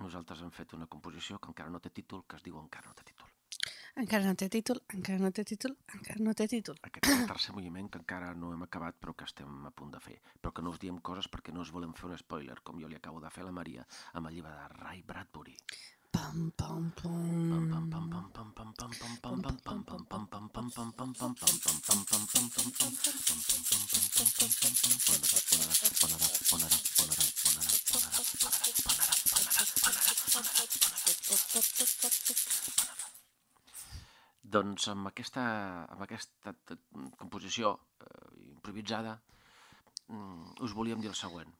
Nosaltres 0.00 0.40
hem 0.42 0.52
fet 0.54 0.72
una 0.78 0.86
composició 0.86 1.38
que 1.38 1.52
encara 1.52 1.70
no 1.70 1.80
té 1.80 1.90
títol, 1.90 2.24
que 2.26 2.40
es 2.40 2.46
diu 2.46 2.56
Encara 2.60 2.88
no 2.88 2.94
té 2.94 3.04
títol. 3.04 3.28
Encara 4.00 4.24
no 4.24 4.34
té 4.38 4.46
títol, 4.48 4.78
encara 4.94 5.18
no 5.20 5.30
té 5.34 5.44
títol, 5.44 5.74
encara 5.96 6.22
no 6.24 6.32
té 6.38 6.46
títol. 6.48 6.78
Aquest 6.88 7.08
és 7.10 7.18
el 7.18 7.26
tercer 7.32 7.54
moviment 7.56 7.88
que 7.90 8.00
encara 8.00 8.30
no 8.38 8.52
hem 8.54 8.62
acabat 8.66 9.00
però 9.02 9.12
que 9.18 9.26
estem 9.28 9.66
a 9.66 9.72
punt 9.80 9.90
de 9.96 10.00
fer. 10.04 10.16
Però 10.40 10.54
que 10.54 10.64
no 10.64 10.72
us 10.74 10.80
diem 10.84 11.00
coses 11.10 11.28
perquè 11.32 11.52
no 11.52 11.64
us 11.66 11.72
volem 11.74 11.92
fer 11.98 12.08
un 12.08 12.16
spoiler, 12.22 12.60
com 12.62 12.80
jo 12.80 12.88
li 12.88 12.96
acabo 13.00 13.20
de 13.20 13.32
fer 13.34 13.42
a 13.44 13.48
la 13.50 13.56
Maria 13.60 13.84
amb 14.14 14.30
el 14.30 14.38
llibre 14.38 14.54
de 14.54 14.68
Ray 14.78 15.02
Bradbury. 15.10 15.56
Pam, 16.14 16.50
pam, 16.56 16.92
pam. 17.02 17.19
Doncs 34.50 34.88
amb 34.90 35.10
aquesta, 35.10 35.42
amb 35.92 36.02
aquesta 36.06 36.54
composició 37.20 37.74
eh, 37.76 38.30
improvisada 38.54 39.18
mm, 40.08 40.62
us 40.64 40.72
volíem 40.74 41.04
dir 41.04 41.12
el 41.12 41.18
següent. 41.18 41.59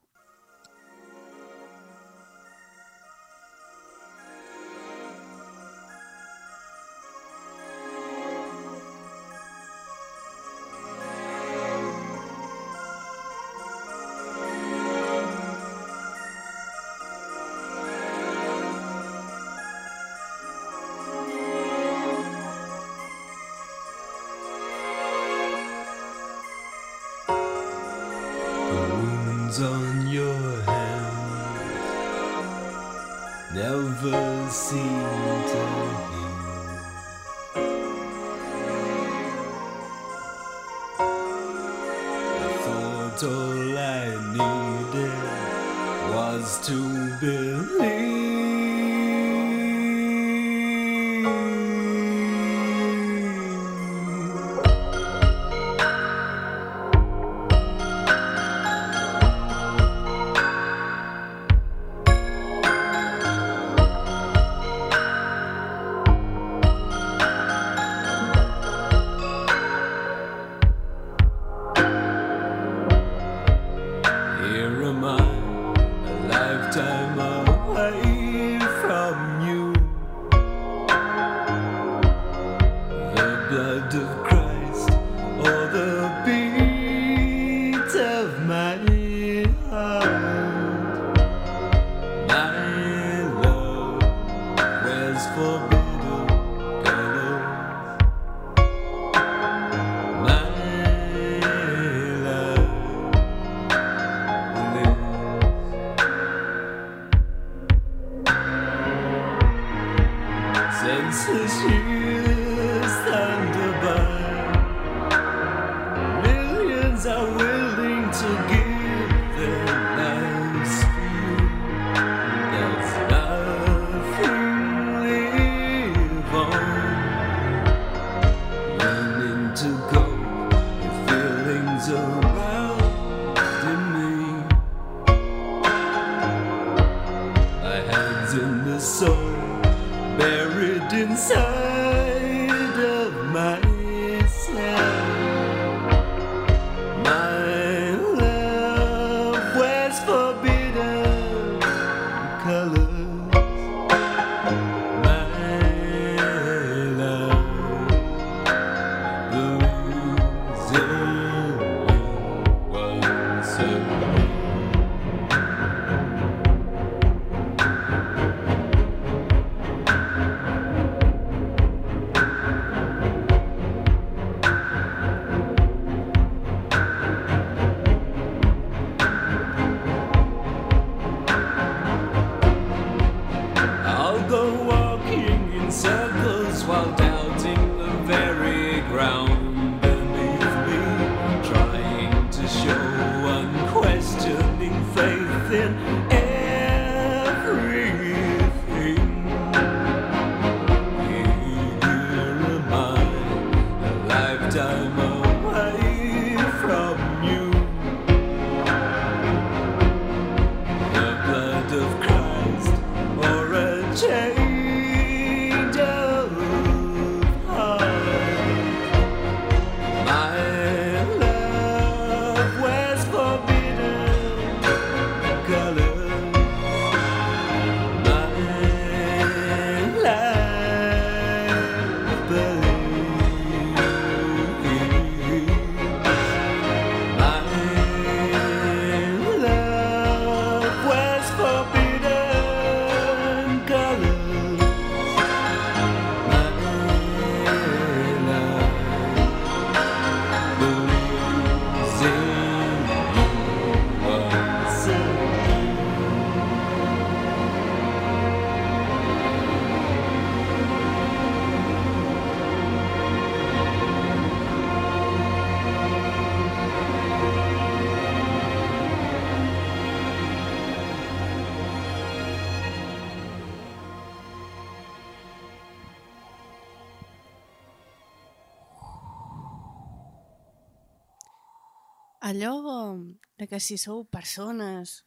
De 283.41 283.47
que 283.49 283.59
si 283.59 283.77
sou 283.81 284.03
persones 284.05 285.01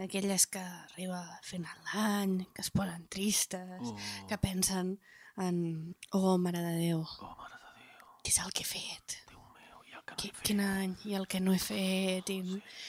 d'aquelles 0.00 0.46
que 0.50 0.58
arriba 0.58 1.20
a 1.20 1.40
final 1.44 1.76
d'any, 1.92 2.38
que 2.56 2.62
es 2.64 2.70
posen 2.74 3.04
tristes, 3.12 3.84
Oh. 3.84 3.96
que 4.28 4.38
pensen 4.40 4.96
en 5.36 5.94
oh, 6.16 6.38
mare 6.38 6.58
de 6.64 6.72
Déu, 6.80 7.04
Oh, 7.04 7.34
mare 7.38 7.58
de 7.60 7.70
Déu, 7.84 8.06
què 8.24 8.32
és 8.32 8.38
el 8.42 8.50
que 8.56 8.64
he 8.64 8.70
fet? 8.72 9.18
Déu 9.28 9.38
meu, 9.54 9.78
i 9.86 9.92
el 9.94 10.02
que 10.02 10.14
no 10.14 10.18
Qui, 10.18 10.28
he 10.28 10.32
fet. 10.32 10.42
quin 10.48 10.60
any 10.64 10.96
i 11.10 11.14
el 11.18 11.26
que 11.30 11.40
no 11.44 11.52
he 11.54 11.58
fet 11.62 12.30
i 12.32 12.38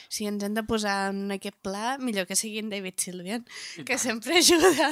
si 0.10 0.26
ens 0.30 0.44
hem 0.48 0.56
de 0.58 0.64
posar 0.64 1.12
en 1.12 1.36
aquest 1.36 1.58
pla 1.66 1.98
millor 2.02 2.26
que 2.30 2.36
sigui 2.40 2.60
en 2.64 2.70
David 2.74 2.98
Sylvian 3.04 3.44
I 3.78 3.84
que 3.84 3.98
tant. 3.98 4.04
sempre 4.08 4.38
ajuda 4.40 4.90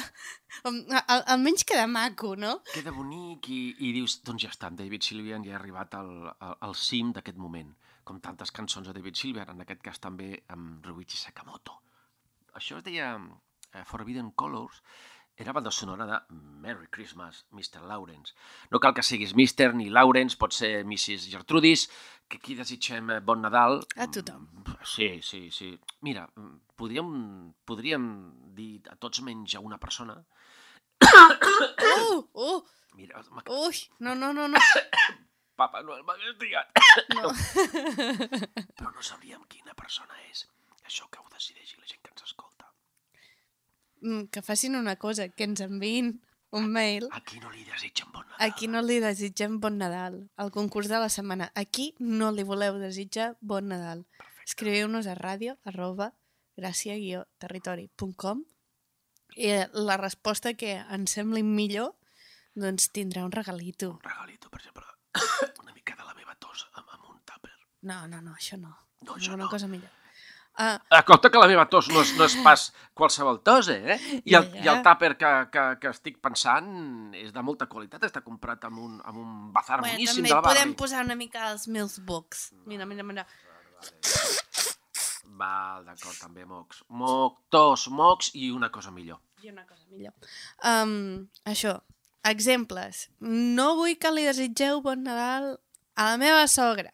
Al- 0.69 0.85
al- 1.07 1.23
almenys 1.33 1.63
queda 1.65 1.87
maco, 1.87 2.35
no? 2.35 2.59
Queda 2.73 2.91
bonic 2.93 3.49
i, 3.49 3.61
i 3.79 3.93
dius, 3.95 4.19
doncs 4.23 4.43
ja 4.45 4.51
està, 4.53 4.67
en 4.69 4.75
David 4.77 5.01
Sylvian 5.01 5.43
ja 5.47 5.55
ha 5.55 5.59
arribat 5.61 5.95
al, 5.97 6.11
al, 6.39 6.57
al 6.61 6.75
cim 6.77 7.09
d'aquest 7.15 7.37
moment, 7.41 7.73
com 8.03 8.19
tantes 8.19 8.51
cançons 8.51 8.87
de 8.87 8.93
David 8.95 9.17
Sylvian, 9.19 9.49
en 9.53 9.63
aquest 9.63 9.81
cas 9.85 9.99
també 10.03 10.35
amb 10.53 10.85
Ryuichi 10.85 11.17
Sakamoto. 11.17 11.79
Això 12.59 12.77
es 12.77 12.85
deia 12.85 13.15
eh, 13.17 13.83
Forbidden 13.89 14.31
Colors, 14.37 14.81
era 15.35 15.53
banda 15.53 15.71
sonora 15.71 16.05
de 16.05 16.19
Merry 16.61 16.87
Christmas, 16.87 17.45
Mr. 17.51 17.81
Lawrence. 17.87 18.35
No 18.69 18.79
cal 18.79 18.93
que 18.93 19.01
siguis 19.01 19.33
Mr. 19.33 19.73
ni 19.73 19.89
Lawrence, 19.89 20.37
pot 20.37 20.53
ser 20.53 20.83
Mrs. 20.85 21.25
Gertrudis, 21.31 21.87
que 22.29 22.37
aquí 22.37 22.53
desitgem 22.55 23.09
eh, 23.09 23.19
bon 23.19 23.41
Nadal. 23.41 23.81
A 23.97 24.07
tothom. 24.13 24.45
Sí, 24.85 25.21
sí, 25.25 25.49
sí. 25.51 25.73
Mira, 26.05 26.27
podríem, 26.77 27.09
podríem 27.65 28.05
dir 28.53 28.83
a 28.93 28.95
tots 28.95 29.23
menys 29.25 29.57
a 29.57 29.63
una 29.65 29.81
persona. 29.81 30.19
Uh, 31.03 32.21
uh, 32.45 32.61
Mira, 32.93 33.25
ui, 33.49 33.81
no, 33.99 34.13
no, 34.13 34.33
no, 34.33 34.47
no. 34.47 34.61
Papa 35.55 35.81
Noel 35.85 36.03
m'hagués 36.03 36.35
triat. 36.41 36.67
no. 37.15 37.29
Però 38.77 38.91
no 38.91 39.01
sabríem 39.05 39.43
quina 39.49 39.73
persona 39.77 40.15
és. 40.31 40.45
Això 40.85 41.07
que 41.11 41.19
ho 41.21 41.27
decideixi 41.33 41.77
la 41.79 41.85
gent 41.87 42.01
que 42.03 42.11
ens 42.13 42.23
escolta. 42.27 42.71
mm, 44.01 44.23
que 44.33 44.41
facin 44.41 44.75
una 44.75 44.95
cosa, 44.97 45.29
que 45.29 45.43
ens 45.47 45.61
enviïn 45.61 46.15
un 46.53 46.67
mail 46.69 47.07
A 47.11 47.21
qui 47.25 47.39
no 47.41 47.49
li 47.49 47.63
desitgen 47.65 48.11
bon 48.13 48.25
Nadal? 48.27 48.41
a 48.45 48.55
qui 48.55 48.67
no 48.67 48.81
li 48.85 48.99
desitgem 49.01 49.59
bon 49.59 49.77
Nadal. 49.77 50.19
El 50.37 50.51
concurs 50.51 50.87
de 50.91 50.99
la 51.01 51.09
setmana. 51.09 51.51
A 51.55 51.63
qui 51.65 51.93
no 51.99 52.31
li 52.31 52.43
voleu 52.43 52.77
desitjar 52.81 53.35
bon 53.41 53.69
Nadal. 53.71 54.03
Escriviu-nos 54.45 55.07
a 55.07 55.15
ràdio 55.15 55.55
arroba 55.65 56.11
gràcia-territori.com 56.57 58.43
i 59.35 59.47
eh, 59.49 59.67
la 59.73 59.97
resposta 59.97 60.53
que 60.53 60.75
ens 60.77 61.15
sembli 61.17 61.41
millor 61.43 61.95
doncs 62.53 62.91
tindrà 62.93 63.23
un 63.25 63.31
regalito. 63.33 63.95
Un 63.95 64.03
regalito, 64.05 64.49
per 64.53 64.59
exemple, 64.61 64.85
una 65.63 65.73
mica 65.73 65.97
de 65.97 66.05
la 66.05 66.15
meva 66.17 66.35
tos 66.39 66.67
amb, 66.73 66.87
amb 66.87 67.11
un 67.11 67.19
tàper. 67.27 67.53
No, 67.89 68.05
no, 68.07 68.21
no, 68.21 68.37
això 68.37 68.59
no. 68.59 68.73
No, 69.03 69.17
això 69.17 69.35
una 69.35 69.45
no. 69.45 69.51
cosa 69.51 69.67
millor. 69.67 69.91
Uh, 70.53 70.77
compte 71.07 71.31
que 71.33 71.39
la 71.41 71.47
meva 71.49 71.63
tos 71.65 71.87
no 71.89 72.03
és, 72.05 72.11
no 72.13 72.27
és 72.29 72.35
pas 72.45 72.67
qualsevol 72.93 73.39
tos, 73.41 73.71
eh? 73.73 73.95
I 74.29 74.35
el, 74.37 74.51
ja. 74.53 74.61
i 74.61 74.69
el 74.69 74.83
tàper 74.85 75.15
que, 75.17 75.31
que, 75.53 75.63
que 75.81 75.89
estic 75.89 76.19
pensant 76.21 76.67
és 77.17 77.33
de 77.33 77.41
molta 77.45 77.65
qualitat, 77.71 78.05
està 78.05 78.21
comprat 78.21 78.67
amb 78.69 78.83
un, 78.83 78.99
amb 79.01 79.17
un 79.17 79.31
bazar 79.55 79.79
bueno, 79.81 79.97
boníssim 79.97 80.27
de 80.27 80.29
la 80.29 80.43
barri. 80.45 80.61
podem 80.61 80.75
posar 80.77 81.01
una 81.07 81.17
mica 81.17 81.47
els 81.49 81.65
meus 81.73 81.97
books. 82.05 82.51
Mira, 82.69 82.85
mira, 82.85 83.05
mira. 83.07 83.25
Val, 85.33 85.87
d'acord, 85.87 86.19
també 86.21 86.45
mocs. 86.45 86.83
Moc, 87.01 87.41
tos, 87.49 87.87
mocs 87.89 88.29
i 88.37 88.51
una 88.53 88.69
cosa 88.69 88.93
millor. 88.93 89.23
I 89.41 89.49
una 89.49 89.65
cosa 89.65 89.89
millor. 89.89 90.13
Um, 90.61 91.25
això, 91.49 91.79
exemples. 92.29 93.09
No 93.19 93.75
vull 93.79 93.97
que 93.99 94.11
li 94.11 94.25
desitgeu 94.27 94.81
bon 94.81 95.03
Nadal 95.03 95.57
a 95.95 96.11
la 96.11 96.17
meva 96.17 96.45
sogra. 96.47 96.91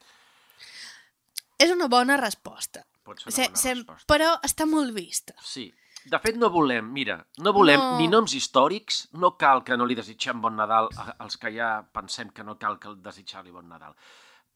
És 1.60 1.72
una 1.74 1.88
bona 1.92 2.18
resposta. 2.20 2.86
Pot 3.04 3.20
ser 3.24 3.32
una 3.34 3.48
bona 3.50 3.58
se, 3.62 3.74
resposta. 3.76 4.08
però 4.14 4.32
està 4.48 4.66
molt 4.70 4.94
vista. 4.96 5.34
Sí. 5.44 5.68
De 6.10 6.18
fet, 6.24 6.38
no 6.40 6.48
volem, 6.50 6.86
mira, 6.96 7.18
no 7.44 7.52
volem 7.54 7.78
No. 7.80 7.98
ni 8.00 8.08
noms 8.08 8.34
històrics, 8.34 9.10
no 9.20 9.34
cal 9.38 9.64
que 9.68 9.76
no 9.78 9.86
li 9.86 9.96
desitgem 9.96 10.40
bon 10.42 10.56
Nadal 10.56 10.88
als 11.20 11.36
que 11.38 11.52
ja 11.52 11.84
pensem 11.94 12.30
que 12.32 12.44
no 12.44 12.56
cal 12.58 12.80
que 12.80 12.94
desitjar-li 13.04 13.52
bon 13.52 13.68
Nadal. 13.68 13.94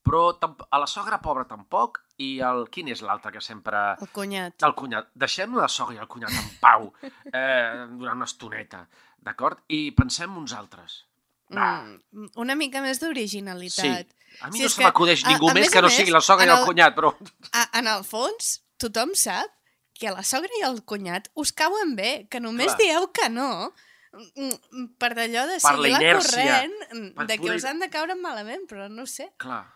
Però 0.03 0.37
a 0.71 0.79
la 0.79 0.87
sogra 0.87 1.19
pobra 1.21 1.43
tampoc, 1.47 1.99
i 2.17 2.39
el, 2.39 2.65
quin 2.71 2.87
és 2.91 3.01
l'altre 3.01 3.31
que 3.31 3.41
sempre... 3.41 3.77
El 4.01 4.09
cunyat. 4.11 4.55
El 4.63 4.73
cunyat. 4.75 5.11
Deixem 5.15 5.53
la 5.55 5.67
sogra 5.67 5.95
i 5.95 5.99
el 5.99 6.07
cunyat 6.07 6.31
en 6.31 6.49
pau 6.63 6.89
eh, 7.33 7.85
durant 7.91 8.15
una 8.15 8.25
estoneta, 8.25 8.87
d'acord? 9.23 9.59
I 9.69 9.91
pensem 9.97 10.35
uns 10.37 10.53
altres. 10.53 11.05
Mm, 11.53 12.27
una 12.41 12.55
mica 12.55 12.81
més 12.81 12.97
Sí. 12.99 13.05
d'originalitat. 13.05 14.07
A 14.41 14.49
mi 14.49 14.57
Si 14.57 14.63
no 14.63 14.69
se 14.69 14.81
m'acudeix 14.83 15.23
a- 15.25 15.29
ningú 15.29 15.49
a 15.49 15.53
més 15.53 15.65
més 15.67 15.71
que 15.71 15.77
a 15.77 15.81
no 15.81 15.87
més, 15.87 15.97
sigui 15.97 16.11
la 16.11 16.21
sogra 16.21 16.45
i 16.45 16.49
en 16.49 16.53
el 16.55 16.59
el- 16.61 16.65
cunyat, 16.65 16.95
però... 16.95 17.11
A, 17.51 17.69
en 17.79 17.87
el 17.87 18.03
fons, 18.03 18.63
tothom 18.77 19.13
sap 19.13 19.51
que 19.93 20.09
la 20.09 20.23
sogra 20.23 20.49
i 20.59 20.63
el 20.65 20.81
cunyat 20.83 21.29
us 21.35 21.51
cauen 21.53 21.95
bé, 21.95 22.27
que 22.29 22.39
només 22.39 22.73
Clar. 22.73 22.77
dieu 22.79 23.11
que 23.13 23.29
no 23.29 23.73
mm, 24.13 24.87
per 24.97 25.13
d'allò 25.13 25.45
de 25.47 25.59
la 25.59 25.59
seguir 25.59 25.91
la, 25.91 25.99
inèrcia, 25.99 26.43
corrent, 26.43 26.73
mm, 26.93 27.13
per 27.15 27.27
de 27.27 27.37
que 27.37 27.41
pura- 27.45 27.55
us 27.55 27.65
han 27.65 27.79
de 27.79 27.89
caure 27.89 28.15
malament, 28.15 28.65
però 28.67 28.89
no 28.89 29.05
sé. 29.05 29.31
Clar. 29.37 29.67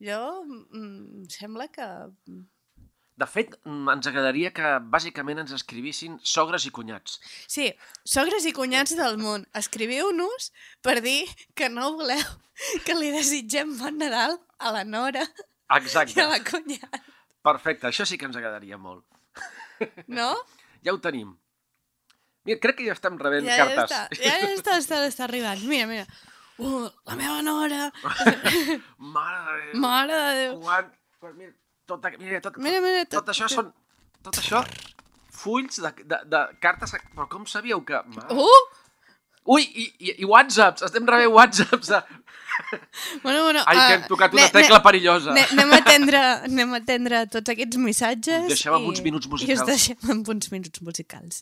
Jo, 0.00 0.44
mm, 0.44 0.64
em 0.72 1.28
sembla 1.28 1.68
que... 1.68 1.84
De 3.18 3.26
fet, 3.26 3.56
ens 3.66 4.06
agradaria 4.06 4.52
que 4.54 4.68
bàsicament 4.92 5.40
ens 5.42 5.50
escrivissin 5.56 6.20
sogres 6.22 6.66
i 6.68 6.70
cunyats. 6.70 7.16
Sí, 7.50 7.64
sogres 8.06 8.46
i 8.46 8.52
cunyats 8.54 8.94
del 8.98 9.16
món, 9.18 9.42
escriviu-nos 9.58 10.52
per 10.86 11.00
dir 11.02 11.24
que 11.58 11.66
no 11.72 11.88
voleu 11.98 12.22
que 12.86 12.94
li 12.94 13.10
desitgem 13.14 13.74
bon 13.80 13.98
Nadal 13.98 14.38
a 14.58 14.70
la 14.76 14.84
nora 14.86 15.24
i 15.26 15.80
Exacte. 15.80 16.22
a 16.22 16.28
la 16.30 16.38
cunyat, 16.46 17.00
Perfecte, 17.42 17.86
això 17.90 18.06
sí 18.06 18.18
que 18.18 18.26
ens 18.30 18.36
agradaria 18.38 18.78
molt. 18.78 19.04
no? 20.06 20.30
Ja 20.84 20.92
ho 20.94 20.98
tenim. 21.02 21.34
Mira, 22.46 22.58
crec 22.62 22.76
que 22.78 22.86
ja 22.86 22.94
estem 22.96 23.18
rebent 23.18 23.46
Ja, 23.46 23.56
ja 23.58 23.66
cartes. 23.68 23.92
està, 23.92 24.24
ja 24.24 24.52
està, 24.54 24.76
està, 24.78 24.98
està 25.10 25.24
arribant. 25.26 25.62
Mira, 25.70 25.86
mira. 25.90 26.06
Uh, 26.58 26.88
la 27.06 27.14
meva 27.18 27.42
nora, 27.46 27.84
Mare 28.98 29.38
de 29.46 29.66
Déu. 29.72 29.80
mare 29.80 30.14
de 30.22 30.34
Déu. 30.40 30.60
Quan... 30.62 30.88
Pues 31.20 31.34
mira, 31.38 31.52
tot, 31.88 32.04
mira, 32.20 32.40
tot, 32.44 32.58
Mira, 32.62 32.80
mira, 32.84 33.04
tot, 33.08 33.22
tot 33.22 33.32
això 33.34 33.48
són... 33.52 33.72
Tot 34.26 34.38
això, 34.42 34.60
fulls 35.38 35.80
de, 35.82 35.92
de, 36.04 36.18
de 36.34 36.40
cartes... 36.64 36.92
Però 37.14 37.28
com 37.32 37.46
sabíeu 37.48 37.80
que... 37.88 38.00
Mare... 38.14 38.34
Uh! 38.34 38.64
Ui, 39.48 39.62
i, 39.64 39.84
i, 40.04 40.14
i 40.20 40.26
whatsapps, 40.28 40.82
estem 40.84 41.06
rebent 41.08 41.32
whatsapps. 41.32 41.88
De... 41.94 42.02
Bueno, 43.22 43.44
bueno, 43.46 43.62
Ai, 43.70 43.76
que 43.76 43.80
ah, 43.84 43.92
hem 43.94 44.02
tocat 44.10 44.34
una 44.34 44.48
tecla 44.52 44.80
perillosa. 44.84 45.32
ne- 45.32 45.46
Anem 45.54 45.72
a 45.72 45.78
atendre, 45.78 46.20
anem 46.50 46.74
a 46.74 46.80
atendre 46.82 47.20
tots 47.32 47.54
aquests 47.54 47.78
missatges. 47.80 48.48
Deixem 48.50 48.74
amb 48.76 48.84
i- 48.84 48.90
uns 48.92 49.00
minuts 49.06 49.28
I 49.30 49.32
musicals. 49.32 49.62
us 49.62 49.70
deixem 49.70 50.10
amb 50.16 50.28
uns 50.34 50.50
minuts 50.52 50.82
musicals. 50.84 51.40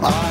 I 0.00 0.27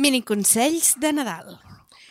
Miniconsells 0.00 0.94
de 0.96 1.10
Nadal. 1.12 1.58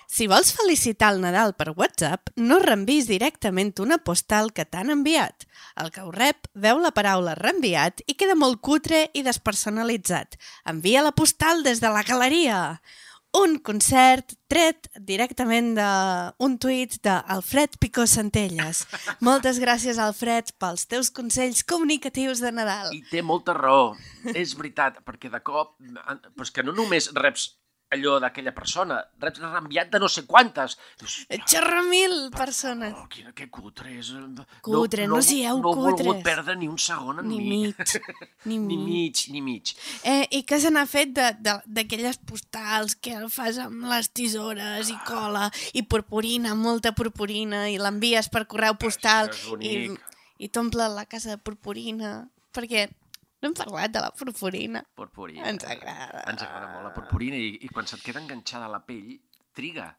Si 0.06 0.28
vols 0.30 0.52
felicitar 0.54 1.08
el 1.14 1.24
Nadal 1.24 1.56
per 1.58 1.72
WhatsApp, 1.74 2.30
no 2.38 2.60
reenvis 2.62 3.08
directament 3.10 3.72
una 3.82 3.98
postal 4.06 4.52
que 4.54 4.66
t'han 4.66 4.92
enviat. 4.94 5.48
El 5.82 5.90
que 5.96 6.04
ho 6.06 6.12
rep 6.14 6.46
veu 6.54 6.78
la 6.84 6.92
paraula 6.94 7.34
reenviat 7.40 8.04
i 8.06 8.14
queda 8.14 8.36
molt 8.38 8.62
cutre 8.62 9.08
i 9.18 9.24
despersonalitzat. 9.26 10.38
Envia 10.70 11.02
la 11.02 11.16
postal 11.18 11.64
des 11.66 11.82
de 11.82 11.90
la 11.90 12.06
galeria. 12.06 12.60
un 13.38 13.60
concert 13.62 14.32
tret 14.50 14.88
directament 15.06 15.76
d'un 15.78 16.56
tuit 16.58 16.96
d'Alfred 17.06 17.78
Picó 17.78 18.08
Centelles. 18.10 18.88
Moltes 19.28 19.60
gràcies, 19.62 20.00
Alfred, 20.02 20.50
pels 20.58 20.88
teus 20.90 21.12
consells 21.14 21.62
comunicatius 21.62 22.42
de 22.42 22.52
Nadal. 22.52 22.90
I 22.90 23.04
té 23.12 23.22
molta 23.22 23.54
raó, 23.54 23.94
és 24.34 24.56
veritat, 24.58 25.04
perquè 25.06 25.30
de 25.30 25.42
cop... 25.46 25.76
Però 25.78 26.48
és 26.48 26.50
que 26.50 26.66
no 26.66 26.74
només 26.74 27.12
reps 27.14 27.52
allò 27.92 28.20
d'aquella 28.22 28.52
persona, 28.54 29.00
reps 29.22 29.40
reenviat 29.42 29.90
de 29.90 30.00
no 30.00 30.08
sé 30.12 30.22
quantes. 30.30 30.76
Dius, 31.00 31.16
Xerramil 31.50 32.30
persones. 32.36 32.94
oh, 32.96 33.08
quina, 33.10 33.32
que 33.34 33.48
cutre 33.50 33.96
és. 33.98 34.12
Cutre, 34.62 35.08
no 35.10 35.22
sigueu 35.26 35.58
no, 35.58 35.64
no 35.64 35.72
he 35.72 35.76
volgut 35.94 36.04
cutres. 36.06 36.24
perdre 36.24 36.56
ni 36.60 36.68
un 36.70 36.78
segon 36.78 37.20
en 37.24 37.28
Ni 37.28 37.40
mi. 37.42 37.50
mig, 37.68 37.76
ni 38.46 38.58
ni 38.60 38.78
mig. 38.78 39.24
ni 39.34 39.42
mig. 39.42 39.74
Eh, 40.04 40.28
I 40.38 40.44
què 40.46 40.60
se 40.62 40.70
n'ha 40.70 40.86
fet 40.86 41.16
d'aquelles 41.18 42.22
postals 42.30 42.96
que 42.96 43.16
el 43.18 43.30
fas 43.34 43.58
amb 43.58 43.88
les 43.90 44.12
tisores 44.14 44.90
i 44.94 44.98
cola 45.08 45.50
i 45.74 45.82
purpurina, 45.84 46.54
molta 46.56 46.92
purpurina, 46.94 47.66
i 47.70 47.78
l'envies 47.82 48.30
per 48.30 48.46
correu 48.46 48.78
postal 48.78 49.34
i, 49.62 49.90
i 50.38 50.48
t'omple 50.50 50.88
la 50.94 51.06
casa 51.10 51.36
de 51.36 51.42
purpurina? 51.42 52.28
Perquè 52.54 52.88
no 53.42 53.50
hem 53.50 53.56
parlat 53.56 53.92
de 53.96 54.02
la 54.04 54.12
purpurina. 54.12 54.84
Purpurina. 55.00 55.48
Ens 55.50 55.64
agrada. 55.64 56.24
Ens 56.32 56.44
agrada 56.44 56.68
molt 56.74 56.90
la 56.90 56.94
purpurina 56.96 57.38
i, 57.40 57.54
i 57.66 57.70
quan 57.72 57.88
se't 57.88 58.04
queda 58.04 58.20
enganxada 58.24 58.68
a 58.68 58.74
la 58.76 58.82
pell, 58.86 59.16
triga. 59.56 59.90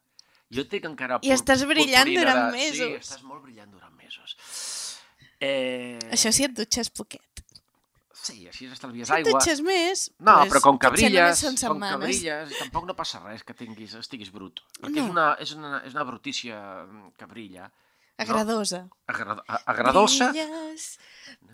Jo 0.51 0.65
tinc 0.67 0.85
encara... 0.89 1.21
I 1.23 1.31
estàs 1.33 1.63
brillant 1.69 2.11
durant 2.11 2.41
de... 2.49 2.53
mesos. 2.57 2.77
Sí, 2.83 2.95
estàs 3.01 3.23
molt 3.25 3.45
brillant 3.47 3.71
durant 3.71 3.95
mesos. 3.97 4.37
Eh... 5.41 5.99
Això 6.13 6.33
si 6.35 6.45
et 6.45 6.55
dutxes 6.57 6.91
poquet. 6.93 7.23
Sí, 8.21 8.43
així 8.51 8.67
estalvies 8.69 9.09
Si 9.09 9.15
aigua. 9.17 9.33
dutxes 9.39 9.63
més... 9.65 10.03
No, 10.21 10.35
pues, 10.43 10.51
però 10.53 10.61
com 10.67 10.79
que 10.83 10.91
brilles, 10.93 11.41
com 11.41 11.55
que 11.57 11.63
setmanes. 11.63 12.03
brilles, 12.03 12.51
tampoc 12.61 12.85
no 12.91 12.97
passa 12.99 13.23
res 13.25 13.41
que 13.49 13.55
tinguis, 13.57 13.95
estiguis 13.97 14.29
brut. 14.35 14.61
Perquè 14.83 15.01
No. 15.01 15.07
és, 15.07 15.15
una, 15.15 15.29
és, 15.47 15.55
una, 15.57 15.71
és 15.89 15.95
una 15.97 16.05
brutícia 16.05 16.59
que 17.17 17.31
brilla. 17.31 17.71
Agradosa. 18.25 18.89
Agrado, 19.07 19.43
a- 19.49 19.63
agradosa. 19.73 20.31
Brilles, 20.33 20.99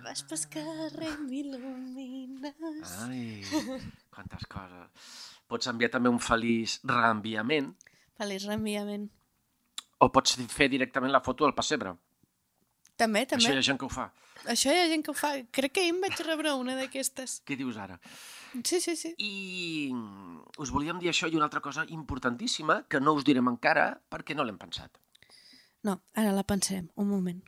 vas 0.05 0.23
pel 0.29 0.43
carrer, 0.55 1.13
m'il·lumines. 1.27 2.95
Ai, 3.07 3.43
quantes 4.15 4.47
coses. 4.51 4.89
Pots 5.47 5.69
enviar 5.71 5.91
també 5.95 6.11
un 6.11 6.19
feliç 6.19 6.81
reenviament 6.85 7.75
Feliç 8.19 8.47
reenviament. 8.49 9.11
o 9.99 10.11
pots 10.13 10.35
fer 10.53 10.69
directament 10.69 11.13
la 11.13 11.21
foto 11.23 11.47
al 11.47 11.55
pessebre. 11.55 11.95
També, 12.97 13.23
Això 13.27 13.37
també. 13.37 13.53
hi 13.53 13.59
ha 13.59 13.63
gent 13.63 13.79
que 13.79 13.85
ho 13.85 13.93
fa. 13.93 14.11
Això 14.47 14.73
hi 14.73 14.79
ha 14.81 14.89
gent 14.89 15.03
que 15.05 15.11
ho 15.11 15.15
fa. 15.15 15.35
Crec 15.53 15.73
que 15.73 15.81
ahir 15.83 15.93
em 15.93 16.01
vaig 16.01 16.19
rebre 16.25 16.53
una 16.57 16.75
d'aquestes. 16.79 17.43
Què 17.45 17.57
dius 17.57 17.77
ara? 17.77 17.99
Sí, 18.65 18.81
sí, 18.81 18.97
sí. 18.97 19.15
I 19.19 19.93
us 20.59 20.71
volíem 20.73 20.99
dir 20.99 21.11
això 21.11 21.29
i 21.31 21.37
una 21.37 21.45
altra 21.45 21.61
cosa 21.61 21.85
importantíssima 21.89 22.87
que 22.89 23.01
no 23.01 23.13
us 23.13 23.25
direm 23.25 23.49
encara 23.53 24.01
perquè 24.11 24.35
no 24.35 24.45
l'hem 24.45 24.57
pensat. 24.59 24.97
No, 25.85 26.01
ara 26.15 26.33
la 26.33 26.43
pensem. 26.45 26.89
Un 26.97 27.07
moment. 27.07 27.43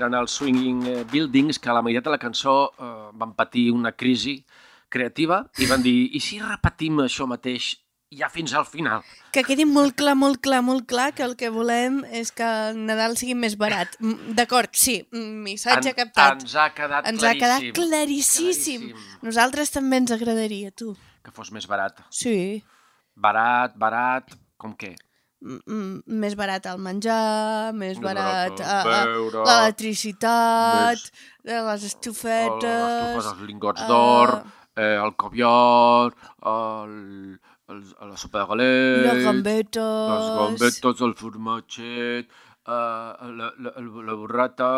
Eren 0.00 0.16
els 0.18 0.32
Swinging 0.40 0.80
eh, 0.88 1.04
Buildings, 1.12 1.60
que 1.60 1.70
a 1.70 1.76
la 1.76 1.82
meitat 1.84 2.08
de 2.08 2.14
la 2.16 2.18
cançó 2.22 2.56
eh, 2.72 2.90
van 3.20 3.36
patir 3.38 3.68
una 3.76 3.92
crisi 3.92 4.40
creativa 4.90 5.44
i 5.62 5.68
van 5.70 5.84
dir, 5.84 6.10
i 6.16 6.20
si 6.24 6.40
repetim 6.42 6.98
això 7.04 7.28
mateix 7.30 7.76
ja 8.10 8.26
fins 8.26 8.50
al 8.58 8.64
final. 8.66 9.04
Que 9.30 9.44
quedi 9.46 9.62
molt 9.70 9.94
clar, 9.94 10.16
molt 10.18 10.40
clar, 10.42 10.64
molt 10.66 10.82
clar 10.90 11.12
que 11.14 11.22
el 11.22 11.36
que 11.38 11.46
volem 11.54 12.00
és 12.10 12.32
que 12.34 12.42
el 12.42 12.80
Nadal 12.88 13.14
sigui 13.20 13.36
més 13.38 13.54
barat. 13.60 13.94
D'acord, 14.34 14.72
sí, 14.74 14.96
missatge 15.12 15.92
En- 15.92 15.98
captat. 16.00 16.40
Ens 16.42 16.56
ha 16.58 16.64
quedat 16.74 17.06
Ens 17.06 17.22
ha 17.22 17.36
quedat 17.38 17.68
claríssim. 17.76 18.48
claríssim. 18.50 18.88
Nosaltres 19.22 19.70
també 19.70 20.00
ens 20.02 20.10
agradaria, 20.16 20.72
tu. 20.74 20.96
Que 21.22 21.30
fos 21.30 21.52
més 21.54 21.68
barat. 21.70 22.02
Sí. 22.10 22.64
Barat, 23.14 23.76
barat, 23.78 24.34
com 24.58 24.74
què? 24.74 24.96
Més 25.40 26.34
barat 26.36 26.66
el 26.68 26.80
menjar, 26.84 27.72
més 27.72 27.96
Més 27.96 28.00
barat 28.04 28.58
barat 28.60 28.60
eh, 28.60 29.04
eh, 29.08 29.38
l'electricitat, 29.46 30.98
més- 30.98 31.12
eh, 31.48 31.60
les 31.68 31.84
estufetes... 31.88 32.64
les 32.64 32.98
estufes, 32.98 33.30
els 33.32 33.46
lingots 33.48 33.80
eh, 33.80 33.86
d'or, 33.88 34.34
eh, 34.76 34.96
el 35.00 35.14
covior, 35.16 36.12
el, 36.44 36.92
el, 37.72 37.80
la 38.10 38.16
sopa 38.20 38.42
de 38.42 38.46
galet... 38.52 39.06
Les 39.06 39.24
gambetes... 39.24 40.12
Les 40.12 40.28
gambetes, 40.42 41.00
el 41.08 41.14
formatget, 41.22 42.28
eh, 42.28 43.32
la, 43.40 43.50
la, 43.64 43.74
la 43.80 44.14
burrata, 44.20 44.70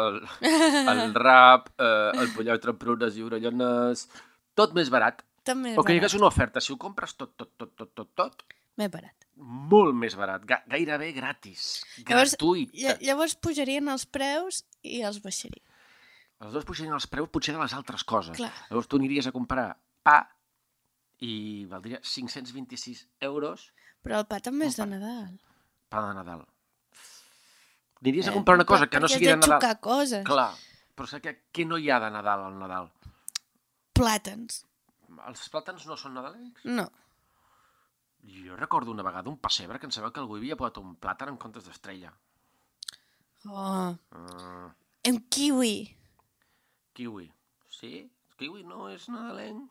el, 0.00 0.20
el 0.96 1.14
rap, 1.14 1.70
eh, 1.78 2.10
el 2.24 2.34
pollastre 2.34 2.74
amb 2.74 2.82
prunes 2.82 3.16
i 3.16 3.22
orellones... 3.30 4.08
Tot 4.58 4.74
més 4.74 4.90
barat. 4.90 5.22
També 5.46 5.76
O 5.78 5.84
que 5.86 5.94
hi 5.94 6.00
hagués 6.02 6.18
una 6.18 6.26
oferta. 6.28 6.60
Si 6.60 6.72
ho 6.74 6.76
compres 6.76 7.14
tot, 7.16 7.30
tot, 7.38 7.48
tot, 7.56 7.70
tot, 7.78 7.94
tot, 7.96 8.08
tot, 8.18 8.42
Més 8.76 8.90
barat. 8.92 9.14
Molt 9.40 9.94
més 9.94 10.14
barat. 10.16 10.44
Ga 10.46 10.62
gairebé 10.68 11.12
gratis. 11.16 11.84
Llavors, 12.06 12.36
Gratuït. 12.36 12.72
lla- 12.74 12.98
Llavors 13.00 13.34
pujarien 13.36 13.88
els 13.88 14.06
preus 14.06 14.64
i 14.82 15.00
els 15.02 15.20
baixarien. 15.22 15.64
Els 16.40 16.52
dos 16.52 16.64
pujarien 16.64 16.94
els 16.94 17.06
preus 17.06 17.28
potser 17.28 17.54
de 17.54 17.60
les 17.60 17.74
altres 17.74 18.04
coses. 18.04 18.36
Clar. 18.36 18.52
Llavors 18.70 18.88
tu 18.88 18.96
aniries 18.96 19.26
a 19.26 19.32
comprar 19.32 19.76
pa 20.02 20.30
i 21.20 21.66
valdria 21.68 22.00
526 22.00 23.06
euros 23.20 23.72
Però 24.02 24.18
el 24.22 24.26
pa 24.26 24.38
també 24.40 24.66
és 24.66 24.76
de 24.76 24.86
Nadal. 24.86 25.38
pa 25.90 26.00
de 26.08 26.14
Nadal. 26.14 26.46
Aniries 28.00 28.28
a 28.28 28.30
Eh, 28.30 28.34
comprar 28.34 28.54
una 28.54 28.64
cosa 28.64 28.86
que 28.88 28.98
no 28.98 29.06
perquè 29.06 29.10
has 29.10 29.12
sigui 29.18 29.26
de 29.26 29.32
de 29.32 29.36
Nadal. 29.36 29.60
xocar 29.60 29.80
coses. 29.80 30.24
Clar, 30.24 30.54
però 30.96 31.06
saps 31.06 31.22
què, 31.22 31.34
què 31.52 31.66
no 31.66 31.76
hi 31.76 31.90
ha 31.90 32.00
de 32.00 32.10
Nadal 32.10 32.44
al 32.46 32.58
Nadal? 32.58 32.90
Plàtans. 33.92 34.64
Els 35.28 35.50
plàtans 35.52 35.84
no 35.86 35.96
són 35.98 36.14
nadalencs? 36.14 36.64
No. 36.64 36.86
Jo 38.22 38.56
recordo 38.56 38.90
una 38.92 39.02
vegada 39.02 39.30
un 39.30 39.38
pessebre 39.38 39.78
que 39.78 39.86
em 39.88 39.92
sembla 39.94 40.12
que 40.12 40.20
algú 40.20 40.36
hi 40.36 40.40
havia 40.44 40.56
posat 40.60 40.78
un 40.82 40.94
plàtan 40.96 41.32
en 41.32 41.38
comptes 41.40 41.64
d'estrella. 41.64 42.12
Oh. 43.48 43.96
Uh, 44.12 44.68
Un 45.08 45.18
kiwi. 45.32 45.96
kiwi. 46.94 47.30
Sí? 47.72 47.92
El 48.30 48.36
kiwi 48.36 48.64
no 48.68 48.88
és 48.92 49.08
nadalenc? 49.08 49.70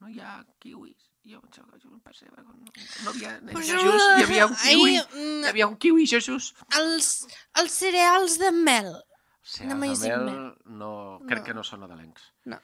No 0.00 0.08
hi 0.08 0.20
ha 0.22 0.36
kiwis? 0.62 1.08
Jo 1.26 1.40
pensava 1.42 1.76
que 1.76 1.88
un 1.88 1.98
pessebre. 2.00 2.42
No, 2.46 2.54
no 3.04 3.10
havia... 3.10 3.34
nen 3.40 3.52
Però- 3.54 3.66
Jesús, 3.66 4.06
hi 4.16 4.22
havia 4.24 4.46
un 4.46 4.54
kiwi. 4.56 4.94
Ai, 4.96 5.02
mm. 5.18 5.42
Hi 5.44 5.48
havia 5.50 5.66
un 5.68 5.76
kiwi, 5.76 6.06
Jesús. 6.08 6.54
Els, 6.78 7.10
els 7.60 7.72
cereals 7.82 8.38
de 8.40 8.52
mel. 8.56 8.94
Sí, 9.42 9.66
De 9.66 9.74
mel. 9.74 9.98
no, 10.64 10.92
crec 11.26 11.40
No. 11.42 11.44
que 11.44 11.54
no 11.58 11.64
són 11.66 11.80
nadalencs. 11.84 12.30
No. 12.46 12.60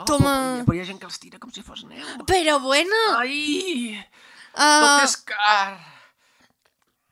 Oh, 0.00 0.04
Toma. 0.08 0.34
Però, 0.34 0.66
però 0.68 0.76
hi 0.76 0.80
ha 0.82 0.88
gent 0.88 1.00
que 1.02 1.08
els 1.10 1.18
tira 1.22 1.38
com 1.42 1.52
si 1.52 1.62
fos 1.66 1.84
neu. 1.88 2.04
Però 2.28 2.58
bueno... 2.64 3.00
Ai! 3.20 3.96
Uh, 4.50 4.60
Tot 4.60 5.04
és 5.06 5.16
car! 5.28 5.78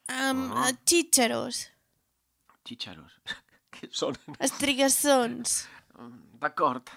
um, 0.09 0.47
Ah. 0.57 0.71
Xíxaros. 0.89 1.67
Xíxaros. 2.69 3.13
Què 3.77 3.89
són? 3.95 4.17
Estrigassons. 4.43 5.61
D'acord. 6.41 6.89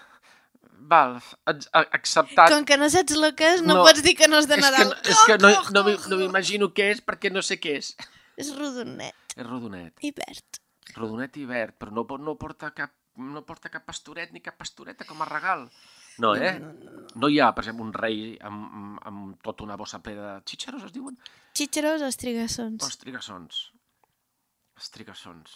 Val, 0.92 1.20
acceptat. 1.46 2.50
Com 2.50 2.64
que 2.66 2.76
no 2.80 2.88
saps 2.90 3.14
el 3.14 3.28
que 3.38 3.52
és, 3.54 3.60
no, 3.62 3.76
No, 3.78 3.84
pots 3.86 4.02
dir 4.02 4.16
que 4.18 4.26
no 4.28 4.40
és 4.42 4.48
de 4.50 4.56
és 4.58 4.64
Nadal. 4.64 4.90
que, 4.90 5.04
no- 5.04 5.12
és 5.14 5.20
que 5.28 5.36
no, 5.38 5.50
no, 5.76 5.82
m'i- 5.86 6.00
no 6.10 6.18
m'imagino 6.18 6.68
què 6.74 6.88
és 6.96 7.02
perquè 7.06 7.30
no 7.30 7.42
sé 7.46 7.60
què 7.62 7.76
és. 7.78 7.92
És 8.40 8.50
rodonet 8.56 9.14
És 9.36 9.46
rodonet. 9.46 9.92
i 10.02 10.10
verd. 10.16 10.58
Rodonet 10.96 11.36
i 11.38 11.44
verd, 11.46 11.76
però 11.78 11.94
no, 11.94 12.02
no, 12.18 12.34
porta 12.40 12.72
cap, 12.74 12.90
no 13.16 13.42
porta 13.44 13.70
cap 13.72 13.84
pastoret 13.84 14.32
ni 14.32 14.40
cap 14.40 14.56
pastoreta 14.58 15.04
com 15.08 15.20
a 15.22 15.28
regal. 15.28 15.66
No, 16.20 16.34
eh? 16.36 16.52
No 17.16 17.28
hi 17.28 17.38
ha, 17.40 17.50
per 17.56 17.64
exemple, 17.64 17.86
un 17.86 17.92
rei 17.96 18.36
amb, 18.44 18.64
amb, 18.78 19.02
amb 19.08 19.42
tota 19.44 19.64
una 19.64 19.76
bossa 19.80 20.02
plena 20.04 20.34
de 20.34 20.42
xíxaros, 20.48 20.84
es 20.88 20.92
diuen? 20.92 21.16
Xíxaros 21.56 22.02
o 22.04 22.08
estrigassons. 22.12 22.84
O 22.84 22.88
estrigassons. 22.88 23.62
Estrigassons. 24.80 25.54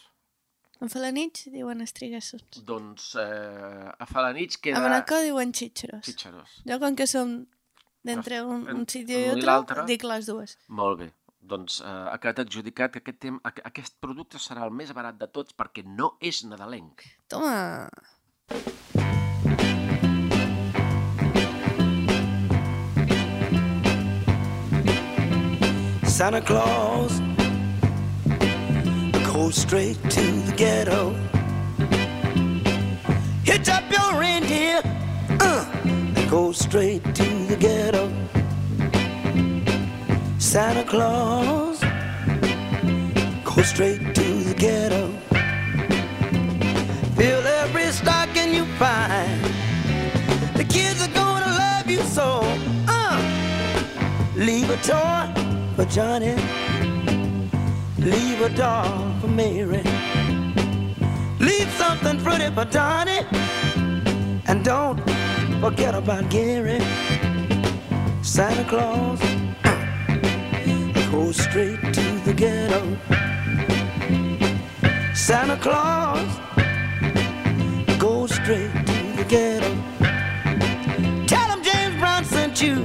En 0.81 0.93
Falanits 0.93 1.47
diuen 1.53 1.81
estrigassons. 1.81 2.61
Doncs 2.69 3.15
eh, 3.21 3.89
a 3.89 4.09
Falanits 4.09 4.61
queda... 4.61 4.81
A 4.81 4.85
Manacor 4.85 5.23
diuen 5.25 5.53
xíxaros. 5.57 6.05
Xíxaros. 6.05 6.59
Jo, 6.69 6.81
com 6.83 6.97
que 6.97 7.07
som 7.09 7.39
d'entre 8.07 8.43
un, 8.45 8.67
un 8.71 8.85
sitio 8.89 9.37
i 9.37 9.45
l'altre. 9.45 9.87
dic 9.89 10.05
les 10.07 10.29
dues. 10.29 10.57
Molt 10.69 11.01
bé. 11.01 11.09
Doncs 11.47 11.81
eh, 11.81 11.91
ha 12.13 12.17
quedat 12.23 12.41
adjudicat 12.45 12.93
que 12.97 13.03
aquest, 13.05 13.21
tem 13.27 13.39
aqu- 13.51 13.65
aquest 13.71 13.99
producte 14.03 14.41
serà 14.43 14.67
el 14.67 14.75
més 14.75 14.93
barat 14.97 15.19
de 15.21 15.29
tots 15.39 15.55
perquè 15.63 15.85
no 15.87 16.13
és 16.33 16.43
nadalenc. 16.51 17.07
Toma! 17.31 17.87
Santa 26.05 26.41
Claus 26.41 27.21
goes 29.33 29.55
straight 29.57 29.97
to 30.11 30.23
the 30.47 30.55
ghetto. 30.57 31.13
Hitch 33.45 33.69
up 33.69 33.85
your 33.93 34.19
reindeer, 34.19 34.81
uh, 35.41 35.71
and 35.85 36.31
go 36.31 36.53
straight 36.53 37.05
to 37.15 37.25
Santa 40.47 40.85
Claus 40.85 41.81
Go 43.45 43.63
straight 43.63 44.15
to 44.15 44.45
the 44.45 44.55
ghetto. 44.57 45.09
Fill 47.17 47.45
every 47.45 47.91
stocking 47.91 48.55
you 48.55 48.65
find. 48.79 49.43
The 50.55 50.65
kids 50.65 51.03
are 51.03 51.13
gonna 51.13 51.51
love 51.65 51.91
you 51.91 52.01
so. 52.03 52.43
Uh, 52.87 53.19
leave 54.37 54.71
a 54.71 54.77
toy 54.77 55.27
for 55.75 55.85
Johnny. 55.87 56.37
Leave 57.99 58.41
a 58.41 58.49
doll 58.51 59.19
for 59.21 59.29
Mary. 59.29 59.83
Leave 61.41 61.71
something 61.73 62.23
pretty 62.23 62.55
for 62.55 62.67
Donnie. 62.67 63.27
And 64.47 64.65
don't 64.65 65.01
forget 65.61 65.97
about 65.97 66.31
Gary. 66.31 66.79
Santa 68.23 68.65
Claus 68.69 69.36
goes 71.17 71.37
straight 71.37 71.81
to 71.95 72.07
the 72.27 72.35
ghetto. 72.35 72.83
Santa 75.15 75.57
Claus 75.57 76.31
go 77.99 78.27
straight 78.27 78.75
to 78.91 78.99
the 79.19 79.25
ghetto. 79.27 79.73
Tell 81.33 81.49
him 81.53 81.63
James 81.69 81.97
Brown 82.01 82.23
sent 82.25 82.61
you. 82.61 82.77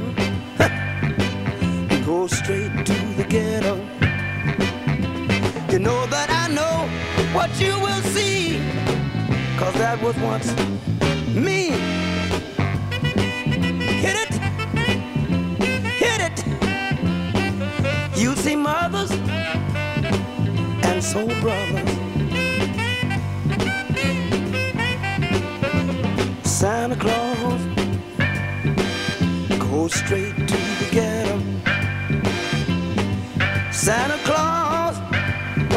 Go 2.05 2.27
straight 2.27 2.73
to 2.89 2.97
the 3.19 3.25
ghetto. 3.35 3.75
You 5.71 5.79
know 5.79 6.01
that 6.15 6.29
I 6.43 6.45
know 6.57 6.77
what 7.35 7.51
you 7.59 7.73
will 7.85 8.03
see. 8.15 8.61
Cause 9.59 9.75
that 9.83 9.97
was 10.01 10.15
once 10.31 10.49
me. 11.47 11.61
Hit 14.05 14.15
it, 14.23 14.30
mothers 18.71 19.11
and 20.87 21.03
soul 21.03 21.31
brothers. 21.43 21.91
Santa 26.59 26.97
Claus 27.03 27.61
goes 29.59 29.93
straight 30.03 30.35
to 30.51 30.59
the 30.81 30.87
ghetto. 30.97 31.37
Santa 33.71 34.17
Claus, 34.27 34.95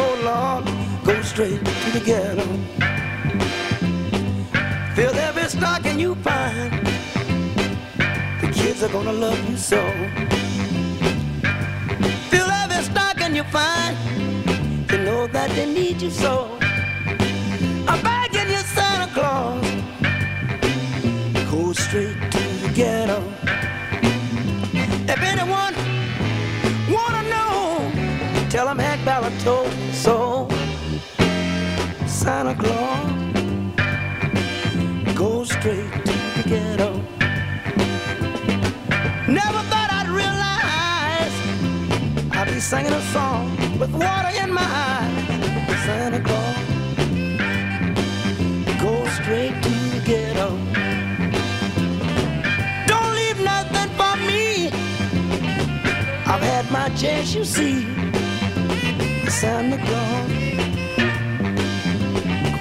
oh 0.03 0.14
Lord, 0.28 0.64
go 1.09 1.14
straight 1.22 1.62
to 1.82 1.88
the 1.97 2.03
ghetto. 2.11 2.47
Fill 4.95 5.14
every 5.28 5.49
stocking 5.57 5.99
you 5.99 6.14
find. 6.26 6.72
The 8.42 8.51
kids 8.59 8.82
are 8.84 8.92
gonna 8.97 9.16
love 9.26 9.40
you 9.51 9.57
so. 9.57 9.82
Stocking 13.35 13.37
you 13.37 13.45
find. 13.45 13.97
You 14.91 14.99
know 14.99 15.26
that 15.28 15.51
they 15.51 15.66
need 15.66 16.01
you 16.01 16.11
so. 16.11 16.49
I'm 17.89 18.03
begging 18.03 18.51
you, 18.51 18.62
Santa 18.74 19.12
Claus, 19.12 19.64
go 21.51 21.72
straight 21.72 22.16
to 22.30 22.39
the 22.62 22.72
ghetto. 22.74 23.22
If 25.07 25.20
anyone 25.20 25.74
wanna 26.91 27.22
know, 27.28 27.91
tell 28.51 28.68
him 28.68 28.78
Hank 28.78 29.05
Ballard 29.05 29.39
told 29.41 29.72
so. 29.93 30.49
Santa 32.07 32.55
Claus, 32.55 33.11
go 35.14 35.45
straight 35.45 35.93
to 36.07 36.12
the 36.37 36.43
ghetto. 36.47 36.91
Never 39.28 39.64
singing 42.65 42.95
a 42.95 43.03
song 43.12 43.55
with 43.79 43.91
water 43.93 44.31
in 44.43 44.51
my 44.51 44.62
eye. 44.62 45.11
Santa 45.85 46.19
Claus, 46.19 46.57
go 48.81 49.07
straight 49.19 49.55
to 49.62 49.75
the 49.93 50.01
ghetto. 50.07 50.49
Don't 52.87 53.12
leave 53.21 53.39
nothing 53.53 53.91
for 54.01 54.17
me. 54.29 54.69
I've 56.33 56.45
had 56.53 56.71
my 56.71 56.89
chance, 56.97 57.35
you 57.35 57.45
see. 57.45 57.85
Santa 59.29 59.77
Claus, 59.87 60.31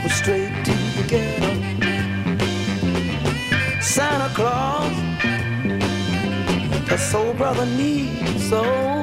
go 0.02 0.08
straight 0.10 0.54
to 0.68 0.76
the 0.98 1.06
ghetto. 1.08 1.52
Santa 3.82 4.30
Claus, 4.36 4.96
the 6.90 6.98
soul 6.98 7.34
brother 7.36 7.66
needs 7.66 8.50
so. 8.50 9.03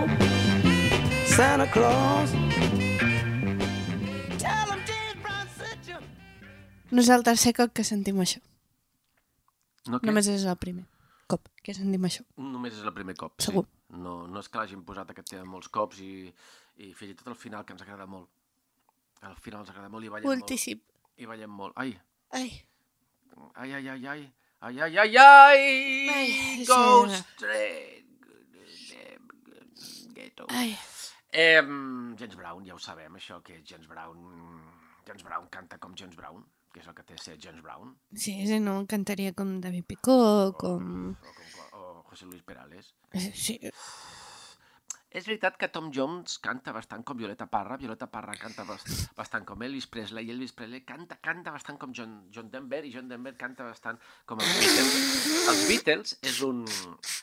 Santa 1.37 1.67
Claus. 1.71 2.31
Tell 4.39 4.69
him 4.73 4.81
James 4.87 5.17
Brown 5.23 5.47
sent 5.59 5.89
you. 5.89 5.99
No 6.91 7.03
és 7.05 7.11
el 7.15 7.23
tercer 7.27 7.53
cop 7.57 7.73
que 7.77 7.85
sentim 7.87 8.19
això. 8.23 8.41
No, 9.89 9.99
què? 10.01 10.07
Només 10.11 10.29
és 10.31 10.45
el 10.49 10.57
primer 10.61 10.85
cop 11.31 11.49
que 11.65 11.75
sentim 11.77 12.05
això. 12.09 12.25
Només 12.41 12.75
és 12.77 12.85
el 12.87 12.93
primer 12.97 13.15
cop, 13.19 13.37
Segur. 13.43 13.65
sí. 13.67 13.77
No, 14.01 14.27
no 14.31 14.39
és 14.43 14.49
que 14.49 14.59
l'hagin 14.61 14.85
posat 14.87 15.09
aquest 15.11 15.33
tema 15.33 15.45
molts 15.51 15.69
cops 15.75 15.99
i, 16.05 16.29
i 16.79 16.93
fins 16.95 17.11
i 17.13 17.17
tot 17.19 17.29
al 17.33 17.39
final, 17.39 17.65
que 17.67 17.73
ens 17.75 17.83
agrada 17.83 18.07
molt. 18.07 18.29
Al 19.27 19.35
final 19.37 19.65
ens 19.65 19.71
agrada 19.73 19.89
molt 19.93 20.07
i 20.07 20.13
ballem 20.13 20.29
Moltíssim. 20.31 20.79
molt. 20.79 21.19
I 21.21 21.27
ballem 21.31 21.51
molt. 21.63 21.75
Ai, 21.77 21.97
Ai, 22.33 22.53
ai, 23.57 23.73
ai, 23.75 23.89
ai, 23.89 24.07
ai. 24.07 24.23
Ai, 24.61 24.77
ai, 24.85 24.97
ai, 24.99 25.17
ai, 25.17 25.61
Ai, 26.13 26.31
straight. 27.17 28.07
Ghetto. 30.15 30.47
ai. 30.51 30.77
Eh, 31.33 31.63
James 31.63 32.37
Brown, 32.37 32.65
ja 32.67 32.75
ho 32.75 32.79
sabem, 32.83 33.15
això, 33.17 33.41
que 33.43 33.61
James 33.65 33.87
Brown... 33.89 34.19
James 35.07 35.23
Brown 35.25 35.47
canta 35.51 35.79
com 35.79 35.95
James 35.97 36.17
Brown, 36.19 36.43
que 36.73 36.81
és 36.83 36.87
el 36.91 36.95
que 36.95 37.03
té 37.07 37.17
ser 37.19 37.37
James 37.41 37.63
Brown, 37.65 37.95
Sí, 38.15 38.35
si 38.47 38.59
no, 38.63 38.81
cantaria 38.87 39.33
com 39.35 39.57
David 39.63 39.87
Picó, 39.89 40.53
com... 40.59 41.15
o, 41.15 41.35
com, 41.71 41.79
o 41.81 42.03
José 42.11 42.27
Luis 42.27 42.43
Perales. 42.43 42.93
Eh, 43.13 43.31
Sí, 43.35 43.59
És 45.11 45.25
veritat 45.27 45.57
que 45.59 45.67
Tom 45.75 45.89
Jones 45.91 46.37
canta 46.39 46.71
bastant 46.71 47.03
com 47.03 47.17
Violeta 47.19 47.49
Parra, 47.51 47.75
Violeta 47.81 48.07
Parra 48.07 48.37
canta 48.39 48.63
bas- 48.69 49.09
bastant 49.19 49.43
com 49.49 49.63
Elvis 49.67 49.89
Presley, 49.91 50.29
i 50.29 50.31
Elvis 50.31 50.53
Presley 50.55 50.85
canta, 50.87 51.17
canta 51.19 51.51
bastant 51.51 51.81
com 51.83 51.91
John, 51.91 52.13
John 52.31 52.47
Denver, 52.53 52.85
i 52.87 52.93
John 52.95 53.09
Denver 53.11 53.33
canta 53.41 53.67
bastant 53.67 53.99
com 54.25 54.39
els 54.39 54.53
Beatles. 54.61 55.49
Els 55.51 55.65
Beatles 55.67 56.15
és 56.31 56.39
un... 56.47 56.63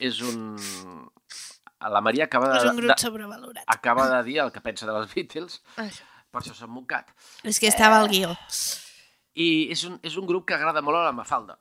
És 0.04 0.20
un... 0.20 0.58
La 1.80 2.02
Maria 2.02 2.26
acaba 2.26 2.50
de, 2.50 2.58
és 2.58 2.64
un 2.72 2.76
grup 2.78 2.90
de, 2.90 2.98
sobrevalorat. 3.02 3.64
acaba 3.68 4.08
de 4.10 4.24
dir 4.24 4.40
el 4.42 4.52
que 4.52 4.62
pensa 4.62 4.88
dels 4.90 5.14
Beatles, 5.14 5.60
Això. 5.78 6.04
per 6.32 6.42
això 6.42 6.56
s'ha 6.58 6.68
mocat. 6.68 7.12
És 7.44 7.60
que 7.60 7.68
estava 7.70 8.00
al 8.02 8.10
guió. 8.10 8.32
I 9.38 9.70
és 9.72 9.84
un, 9.86 10.00
és 10.02 10.16
un 10.18 10.26
grup 10.26 10.48
que 10.48 10.56
agrada 10.56 10.82
molt 10.82 10.98
a 10.98 11.04
la 11.06 11.12
Mafalda. 11.14 11.60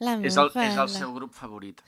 La 0.00 0.16
És 0.26 0.36
el, 0.36 0.50
és 0.64 0.76
el 0.76 0.88
seu 0.88 1.12
grup 1.14 1.32
favorit. 1.36 1.80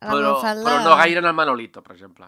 La 0.00 0.10
Però, 0.14 0.32
Mafalda- 0.34 0.64
però 0.64 0.84
no 0.84 0.96
gaire 0.96 1.18
en 1.20 1.26
el 1.26 1.34
Manolito, 1.34 1.82
per 1.82 1.92
exemple. 1.94 2.26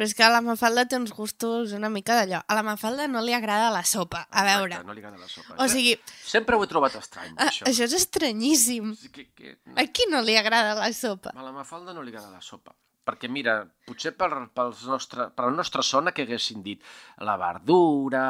Però 0.00 0.06
és 0.08 0.14
que 0.16 0.24
a 0.24 0.30
la 0.32 0.38
Mafalda 0.40 0.86
té 0.88 0.96
uns 0.96 1.10
gustos 1.12 1.74
una 1.76 1.90
mica 1.92 2.14
d'allò. 2.16 2.38
A 2.48 2.54
la 2.56 2.62
Mafalda 2.64 3.04
no 3.04 3.20
li 3.20 3.34
agrada 3.36 3.66
la 3.68 3.82
sopa. 3.84 4.22
A 4.32 4.44
veure, 4.46 4.70
Exacte, 4.78 4.86
no 4.88 4.94
li 4.96 5.02
agrada 5.02 5.18
la 5.20 5.28
sopa. 5.28 5.56
o 5.60 5.66
sigui, 5.68 5.90
Sempre 6.24 6.56
ho 6.56 6.64
he 6.64 6.68
trobat 6.70 6.94
estrany, 6.96 7.34
a, 7.36 7.50
això. 7.50 7.66
això 7.68 7.84
és 7.84 7.92
estranyíssim. 7.98 8.94
Que, 9.12 9.26
que, 9.36 9.52
A 9.76 9.84
qui 9.92 10.06
no 10.08 10.22
li 10.24 10.38
agrada 10.40 10.72
la 10.78 10.88
sopa? 10.96 11.34
A 11.36 11.44
la 11.44 11.52
Mafalda 11.52 11.92
no 11.92 12.00
li 12.00 12.14
agrada 12.14 12.30
la 12.32 12.40
sopa. 12.40 12.72
Perquè, 13.04 13.28
mira, 13.28 13.58
potser 13.84 14.14
per, 14.16 14.30
pels 14.56 14.86
nostre, 14.88 15.28
per 15.36 15.50
la 15.50 15.52
nostra 15.60 15.84
zona 15.84 16.16
que 16.16 16.24
haguessin 16.24 16.64
dit 16.64 16.80
la 17.20 17.36
verdura 17.36 18.24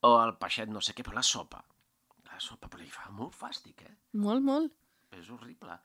o 0.00 0.16
el 0.24 0.38
peixet 0.40 0.72
no 0.72 0.80
sé 0.80 0.96
què, 0.96 1.04
però 1.04 1.20
la 1.20 1.26
sopa. 1.36 1.60
La 2.32 2.40
sopa, 2.40 2.72
però 2.72 2.80
li 2.80 2.88
fa 2.88 3.10
molt 3.12 3.36
fàstic, 3.36 3.84
eh? 3.84 3.92
Molt, 4.24 4.40
molt. 4.40 4.72
És 5.20 5.28
horrible. 5.28 5.76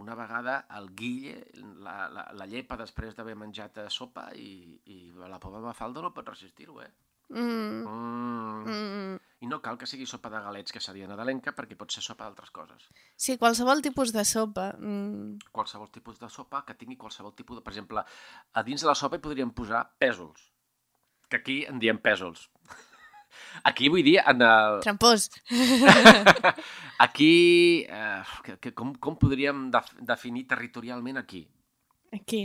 Una 0.00 0.14
vegada 0.16 0.66
el 0.78 0.86
Guille 0.96 1.34
la, 1.84 2.08
la, 2.08 2.26
la 2.32 2.46
llepa 2.48 2.78
després 2.80 3.14
d'haver 3.14 3.34
menjat 3.36 3.76
eh, 3.82 3.88
sopa 3.92 4.30
i, 4.34 4.78
i 4.88 5.12
la 5.12 5.38
pobra 5.42 5.60
Mafalda 5.60 6.00
no 6.00 6.14
pot 6.16 6.28
resistir-ho, 6.32 6.80
eh? 6.80 6.90
Mm, 7.32 7.82
Mm. 7.82 8.64
mm. 8.68 9.18
I 9.42 9.48
no 9.50 9.58
cal 9.60 9.76
que 9.78 9.86
sigui 9.90 10.06
sopa 10.06 10.30
de 10.30 10.38
galets, 10.44 10.70
que 10.72 10.80
seria 10.80 11.08
nadalenca, 11.08 11.50
perquè 11.56 11.74
pot 11.78 11.90
ser 11.90 12.02
sopa 12.04 12.24
d'altres 12.28 12.50
coses. 12.54 12.84
Sí, 13.16 13.34
qualsevol 13.40 13.82
tipus 13.82 14.12
de 14.14 14.22
sopa. 14.28 14.68
Mm. 14.78 15.38
Qualsevol 15.50 15.90
tipus 15.90 16.20
de 16.20 16.28
sopa 16.30 16.60
que 16.64 16.76
tingui 16.78 16.96
qualsevol 16.96 17.34
tipus 17.34 17.58
de... 17.58 17.64
Per 17.64 17.72
exemple, 17.72 18.04
a 18.52 18.62
dins 18.62 18.84
de 18.84 18.86
la 18.90 18.94
sopa 18.94 19.18
hi 19.18 19.24
podríem 19.24 19.50
posar 19.50 19.82
pèsols, 19.98 20.44
que 21.28 21.40
aquí 21.40 21.64
en 21.66 21.80
diem 21.82 21.98
pèsols. 21.98 22.48
Aquí 23.68 23.88
vull 23.92 24.02
dir, 24.06 24.18
en 24.26 24.42
el... 24.46 24.80
Trampós. 24.84 25.28
Aquí, 26.98 27.84
eh, 27.88 28.22
que, 28.44 28.58
que 28.58 28.72
com, 28.74 28.92
com 28.94 29.16
podríem 29.18 29.70
def 29.74 29.88
definir 30.06 30.44
territorialment 30.50 31.18
aquí? 31.18 31.42
Aquí, 32.14 32.44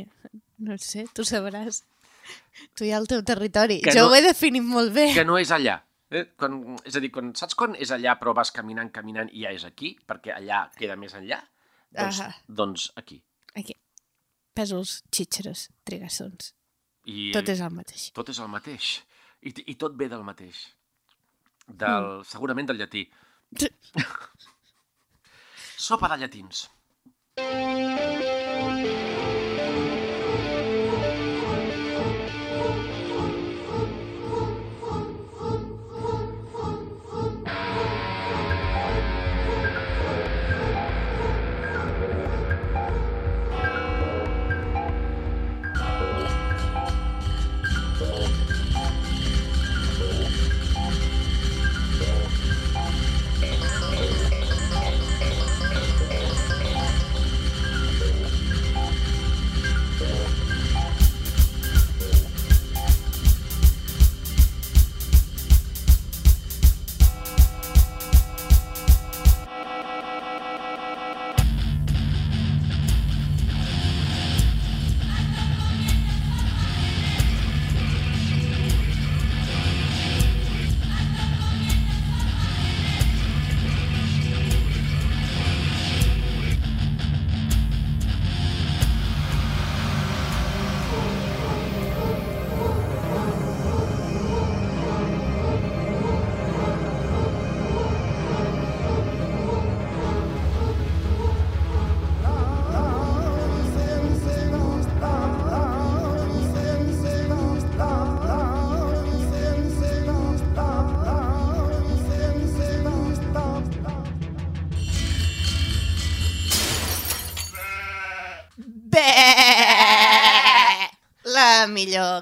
no 0.64 0.74
ho 0.74 0.78
sé, 0.82 1.06
tu 1.14 1.26
sabràs. 1.28 1.84
Tu 2.76 2.88
i 2.88 2.94
el 2.96 3.06
teu 3.08 3.22
territori. 3.24 3.82
Que 3.84 3.94
jo 3.94 4.06
no- 4.08 4.12
ho 4.12 4.16
he 4.18 4.24
definit 4.26 4.64
molt 4.66 4.94
bé. 4.96 5.12
Que 5.14 5.26
no 5.28 5.38
és 5.38 5.52
allà. 5.54 5.78
Eh? 6.10 6.24
Quan, 6.40 6.58
és 6.88 6.96
a 6.96 7.02
dir, 7.04 7.12
quan, 7.12 7.34
saps 7.36 7.56
quan 7.60 7.76
és 7.76 7.92
allà 7.92 8.16
però 8.20 8.34
vas 8.36 8.52
caminant, 8.56 8.90
caminant 8.96 9.30
i 9.36 9.44
ja 9.44 9.52
és 9.54 9.66
aquí? 9.68 9.94
Perquè 10.08 10.34
allà 10.36 10.66
queda 10.78 10.96
més 10.96 11.14
enllà? 11.20 11.42
Doncs, 11.92 12.22
Ahà. 12.24 12.32
doncs 12.48 12.88
aquí. 13.00 13.20
Aquí. 13.60 13.76
Pèsols, 14.58 15.02
xitxeres, 15.14 15.68
trigassons. 15.86 16.54
I, 17.08 17.30
Tot 17.36 17.48
és 17.52 17.60
el 17.64 17.72
mateix. 17.76 18.10
Tot 18.16 18.30
és 18.34 18.40
el 18.44 18.50
mateix. 18.52 18.88
I, 19.46 19.54
I 19.72 19.76
tot 19.80 19.94
ve 20.00 20.08
del 20.12 20.24
mateix. 20.28 20.64
Del, 21.68 22.24
Segurament 22.26 22.70
del 22.70 22.80
llatí. 22.80 23.04
Sopa 25.88 26.10
de 26.14 26.18
llatins. 26.24 26.66
Bé! 27.38 28.27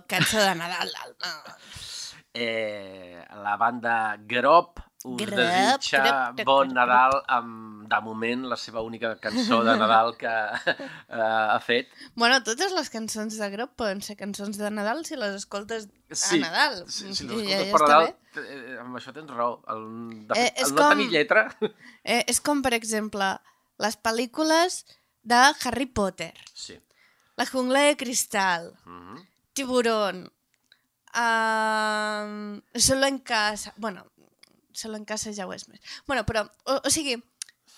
Cançó 0.08 0.38
de 0.40 0.56
Nadal. 0.56 0.92
Eh, 2.38 3.24
la 3.44 3.56
banda 3.56 4.18
Grop 4.28 4.80
us 5.06 5.18
Grep, 5.22 5.38
desitja 5.38 6.00
grep, 6.02 6.36
grep, 6.40 6.48
bon 6.50 6.72
Nadal 6.74 7.14
amb, 7.32 7.86
de 7.88 8.00
moment, 8.02 8.42
la 8.50 8.58
seva 8.58 8.82
única 8.82 9.14
cançó 9.22 9.60
de 9.64 9.76
Nadal 9.78 10.16
que 10.18 10.28
eh, 10.28 10.76
ha 11.22 11.60
fet. 11.64 11.92
Bueno, 12.16 12.42
totes 12.44 12.74
les 12.76 12.90
cançons 12.90 13.38
de 13.40 13.50
grup 13.54 13.76
poden 13.80 14.02
ser 14.04 14.18
cançons 14.20 14.58
de 14.58 14.72
Nadal 14.74 15.06
si 15.06 15.16
les 15.16 15.36
escoltes 15.38 15.88
Sí, 16.12 16.42
a 16.42 16.48
Nadal. 16.50 16.82
Sí, 16.90 17.14
si 17.16 17.24
I 17.24 17.28
no 17.30 17.38
ja, 17.40 17.62
escoltes 17.62 17.70
ja 17.70 17.78
per 17.78 17.82
Nadal, 17.86 18.08
bé. 18.10 18.44
eh, 18.50 18.80
amb 18.82 18.98
això 19.00 19.14
tens 19.16 19.32
raó. 19.32 19.54
El, 19.72 19.86
de 20.28 20.40
Eh, 20.42 20.50
és 20.58 20.68
el 20.68 20.76
no 20.76 20.82
com- 20.82 20.90
tenir 20.98 21.08
lletra... 21.14 21.46
Eh, 22.04 22.24
és 22.28 22.42
com, 22.42 22.62
per 22.66 22.74
exemple, 22.76 23.30
les 23.80 23.96
pel·lícules 24.02 24.82
de 25.24 25.40
Harry 25.64 25.86
Potter. 25.86 26.34
Sí. 26.54 26.76
La 27.38 27.46
jungla 27.46 27.86
de 27.88 27.96
cristal. 27.98 28.74
Mhm. 28.86 29.24
Tiburón. 29.56 30.26
Uh, 31.16 32.60
solo 32.76 33.06
en 33.08 33.20
casa. 33.20 33.74
Bueno, 33.78 34.06
solo 34.72 34.98
en 34.98 35.06
casa 35.06 35.32
ja 35.34 35.48
ho 35.48 35.54
és 35.56 35.68
més. 35.70 35.80
Bueno, 36.08 36.26
però, 36.28 36.44
o, 36.66 36.76
o 36.84 36.92
sigui, 36.92 37.16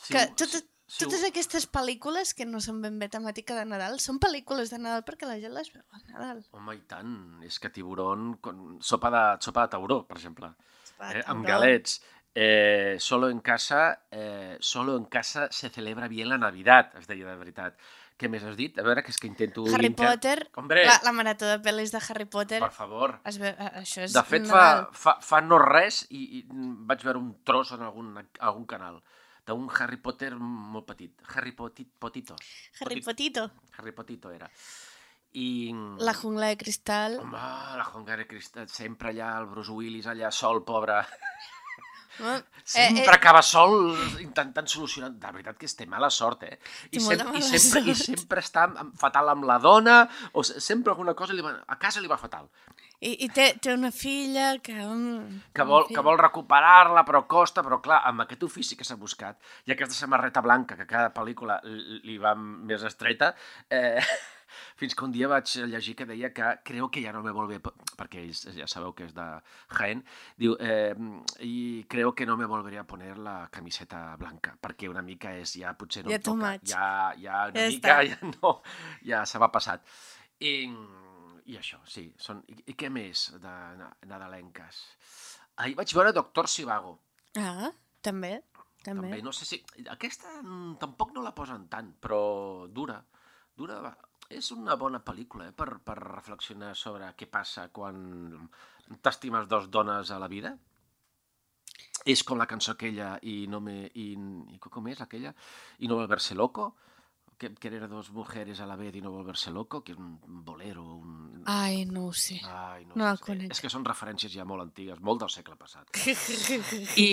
Si 0.01 0.13
que 0.13 0.25
totes, 0.39 0.63
si 0.87 1.03
ho- 1.05 1.07
totes 1.07 1.23
aquestes 1.27 1.67
pel·lícules 1.69 2.33
que 2.33 2.47
no 2.49 2.61
són 2.63 2.81
ben 2.81 2.97
bé 2.99 3.09
temàtica 3.13 3.55
de 3.59 3.65
Nadal 3.69 3.99
són 4.01 4.17
pel·lícules 4.23 4.71
de 4.73 4.79
Nadal 4.81 5.03
perquè 5.05 5.27
la 5.29 5.37
gent 5.41 5.53
les 5.53 5.69
veu 5.73 5.83
a 5.93 6.01
Nadal. 6.09 6.43
Home, 6.57 6.75
i 6.79 6.83
tant. 6.89 7.13
És 7.45 7.59
que 7.61 7.69
tiburon... 7.69 8.33
Con... 8.41 8.79
Sopa, 8.81 9.11
de, 9.13 9.23
sopa 9.45 9.67
de 9.67 9.75
tauró, 9.77 10.01
per 10.07 10.17
exemple. 10.17 10.53
Sopa 10.87 11.13
Eh, 11.13 11.23
amb 11.29 11.45
galets. 11.45 11.99
Eh, 12.37 12.97
solo 13.01 13.29
en 13.33 13.39
casa 13.41 14.03
eh, 14.11 14.57
solo 14.59 14.95
en 14.97 15.05
casa 15.05 15.47
se 15.51 15.69
celebra 15.69 16.07
bien 16.07 16.29
la 16.29 16.37
Navidad, 16.37 16.91
es 16.99 17.07
deia 17.07 17.25
de 17.25 17.35
veritat. 17.35 17.77
Què 18.17 18.29
més 18.33 18.41
has 18.43 18.55
dit? 18.57 18.73
A 18.79 18.83
veure, 18.85 19.03
que 19.05 19.11
és 19.13 19.19
que 19.21 19.27
intento... 19.29 19.63
Harry 19.75 19.91
inter- 19.91 20.07
Potter, 20.09 20.37
Hombre, 20.57 20.85
la, 20.87 20.95
la 21.05 21.11
marató 21.13 21.45
de 21.45 21.59
pel·lis 21.61 21.91
de 21.93 21.99
Harry 22.01 22.25
Potter, 22.25 22.59
per 22.63 22.71
favor. 22.73 23.19
es 23.29 23.37
veu, 23.37 23.51
eh, 23.53 23.67
això 23.83 24.01
és 24.07 24.15
De 24.15 24.23
fet, 24.25 24.47
fa, 24.49 24.63
fa, 24.91 25.13
fa 25.21 25.41
no 25.45 25.59
res 25.61 25.99
i, 26.09 26.23
i 26.39 26.43
vaig 26.49 27.03
veure 27.05 27.21
un 27.21 27.29
tros 27.45 27.75
en 27.77 27.83
algun, 27.85 28.15
algun 28.39 28.65
canal 28.65 28.97
d'un 29.47 29.69
Harry 29.79 29.95
Potter 30.03 30.31
molt 30.35 30.87
petit. 30.89 31.13
Harry 31.35 31.53
Potit, 31.55 31.87
Potito. 31.99 32.35
Harry 32.81 32.97
Potit- 32.99 33.05
Potito. 33.05 33.45
Harry 33.77 33.93
Potito 33.95 34.31
era. 34.33 34.49
I... 35.37 35.69
La 35.99 36.13
jungla 36.17 36.47
de 36.49 36.57
cristal. 36.57 37.19
Home, 37.21 37.37
la 37.37 37.83
Jungla 37.85 38.15
de 38.17 38.25
Cristal, 38.27 38.67
sempre 38.73 39.11
allà, 39.11 39.37
el 39.39 39.45
Bruce 39.51 39.71
Willis 39.71 40.07
allà 40.09 40.31
sol, 40.31 40.63
pobre. 40.65 40.97
Eh, 42.19 42.37
Sempre 42.67 43.03
eh, 43.05 43.15
acaba 43.15 43.41
sol 43.41 43.95
intentant 44.19 44.67
solucionar. 44.67 45.11
De 45.15 45.31
veritat 45.31 45.57
que 45.57 45.65
es 45.69 45.75
té 45.77 45.85
mala 45.87 46.09
sort, 46.11 46.43
eh? 46.43 46.57
I, 46.91 46.99
molta 46.99 47.29
i, 47.37 47.41
sempre, 47.45 47.83
I 47.91 47.95
sort. 47.95 48.09
sempre 48.17 48.41
està 48.43 48.65
fatal 48.99 49.29
amb 49.35 49.45
la 49.47 49.59
dona, 49.63 50.01
o 50.33 50.43
se- 50.43 50.59
sempre 50.61 50.91
alguna 50.91 51.13
cosa 51.15 51.33
li 51.37 51.41
va, 51.45 51.53
a 51.67 51.77
casa 51.79 52.01
li 52.03 52.07
va 52.11 52.17
fatal. 52.17 52.49
I, 52.99 53.11
i 53.25 53.29
té, 53.29 53.51
té 53.61 53.71
una 53.77 53.91
filla 53.93 54.55
que... 54.59 54.73
mm, 54.73 55.41
Que 55.53 55.63
vol, 55.69 55.85
que 55.87 56.01
vol 56.01 56.17
recuperar-la, 56.17 57.03
però 57.05 57.27
costa, 57.29 57.61
però 57.63 57.77
clar, 57.79 58.01
amb 58.09 58.23
aquest 58.25 58.41
ofici 58.47 58.75
que 58.75 58.83
s'ha 58.87 58.97
buscat, 58.97 59.37
i 59.69 59.71
aquesta 59.75 59.93
samarreta 59.93 60.41
blanca, 60.41 60.75
que 60.75 60.87
cada 60.89 61.11
pel·lícula 61.13 61.59
li 61.63 62.17
va 62.17 62.33
més 62.35 62.81
estreta, 62.89 63.35
eh, 63.69 64.01
fins 64.79 64.95
que 64.95 65.05
un 65.05 65.11
dia 65.11 65.27
vaig 65.27 65.49
llegir 65.67 65.95
que 65.95 66.05
deia 66.09 66.31
que 66.33 66.49
creu 66.67 66.89
que 66.91 67.01
ja 67.03 67.13
no 67.15 67.23
me 67.23 67.31
volve, 67.35 67.59
perquè 67.97 68.21
ells 68.23 68.43
ja 68.55 68.67
sabeu 68.67 68.93
que 68.97 69.05
és 69.07 69.13
de 69.17 69.25
Jaén, 69.77 70.03
diu, 70.37 70.55
eh, 70.59 70.93
i 71.45 71.85
creo 71.89 72.13
que 72.15 72.25
no 72.25 72.37
me 72.37 72.45
volveré 72.49 72.79
a 72.79 72.87
poner 72.87 73.17
la 73.17 73.49
camiseta 73.51 74.15
blanca, 74.17 74.57
perquè 74.61 74.89
una 74.89 75.01
mica 75.01 75.33
és 75.37 75.55
ja 75.59 75.73
potser 75.77 76.05
no 76.05 76.11
Ja 76.11 76.19
toca, 76.19 76.37
much. 76.53 76.67
ja, 76.69 77.13
ja 77.17 77.47
una 77.51 77.59
Ja 77.59 77.67
mica, 77.69 77.97
està. 78.01 78.07
ja 78.11 78.33
no, 78.41 78.53
ja 79.05 79.25
se 79.25 79.39
m'ha 79.39 79.51
passat. 79.51 79.83
I, 80.39 80.67
I 81.47 81.55
això, 81.57 81.79
sí. 81.87 82.09
Són... 82.19 82.43
I, 82.51 82.57
I 82.73 82.75
què 82.77 82.89
més 82.91 83.31
de 83.39 83.53
na- 83.79 83.93
nadalenques? 84.05 84.81
Ahir 85.57 85.75
vaig 85.79 85.93
veure 85.95 86.11
Doctor 86.13 86.47
Sivago. 86.51 86.99
Ah, 87.39 87.71
també. 88.01 88.35
També. 88.83 89.07
També, 89.09 89.21
no 89.25 89.31
sé 89.33 89.45
si... 89.49 89.57
Aquesta 89.89 90.29
mm, 90.43 90.75
tampoc 90.79 91.09
no 91.15 91.23
la 91.25 91.33
posen 91.35 91.65
tant, 91.71 91.89
però 91.99 92.67
dura. 92.69 92.99
Dura... 93.57 93.79
És 94.29 94.49
una 94.51 94.75
bona 94.75 94.99
pel·lícula, 95.03 95.47
eh, 95.47 95.53
per, 95.55 95.77
per 95.79 95.95
reflexionar 96.01 96.73
sobre 96.75 97.07
què 97.15 97.29
passa 97.31 97.69
quan 97.71 98.49
t'estimes 99.03 99.47
dos 99.47 99.69
dones 99.71 100.11
a 100.11 100.19
la 100.19 100.27
vida. 100.27 100.57
És 102.07 102.23
com 102.23 102.39
la 102.39 102.47
cançó 102.47 102.73
aquella 102.73 103.15
i 103.23 103.45
no 103.51 103.61
me... 103.63 103.85
I, 103.95 104.11
i 104.53 104.59
com 104.63 104.87
és 104.91 104.99
aquella? 105.03 105.33
I 105.79 105.87
no 105.87 105.97
volverse 105.99 106.35
loco? 106.35 106.73
Que, 107.37 107.51
que 107.53 107.69
era 107.69 107.87
dos 107.87 108.09
mujeres 108.11 108.59
a 108.63 108.65
la 108.65 108.75
vez 108.75 108.95
i 108.97 109.01
no 109.03 109.11
volverse 109.13 109.51
loco, 109.53 109.83
que 109.85 109.93
és 109.93 109.99
un 110.01 110.15
bolero, 110.43 110.83
un... 110.97 111.43
Ai, 111.53 111.83
no 111.85 112.07
ho 112.07 112.13
sé. 112.15 112.39
Ai, 112.49 112.87
no, 112.87 112.95
No 112.97 113.05
la 113.05 113.15
sé, 113.19 113.25
conec. 113.27 113.51
És 113.53 113.61
que 113.61 113.69
són 113.69 113.85
referències 113.85 114.33
ja 114.33 114.45
molt 114.47 114.65
antigues, 114.65 114.99
molt 115.05 115.21
del 115.21 115.29
segle 115.29 115.55
passat. 115.59 115.91
I, 117.05 117.09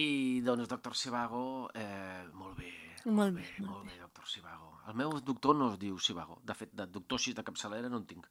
i 0.00 0.08
doncs, 0.46 0.70
doctor 0.72 0.96
Sivago, 0.96 1.68
eh, 1.74 2.22
molt 2.32 2.56
bé. 2.62 2.72
Molt 3.10 3.36
bé, 3.36 3.44
bé, 3.44 3.66
molt 3.66 3.84
bé, 3.90 3.98
doctor 4.00 4.30
Sivago. 4.30 4.71
El 4.92 4.98
meu 5.00 5.14
doctor 5.24 5.56
no 5.56 5.70
es 5.72 5.78
diu 5.80 5.96
Sivago. 5.98 6.36
De 6.44 6.54
fet, 6.54 6.70
de 6.76 6.84
doctor 6.86 7.16
així 7.18 7.32
de 7.36 7.44
capçalera 7.46 7.88
no 7.88 8.02
en 8.02 8.06
tinc. 8.10 8.26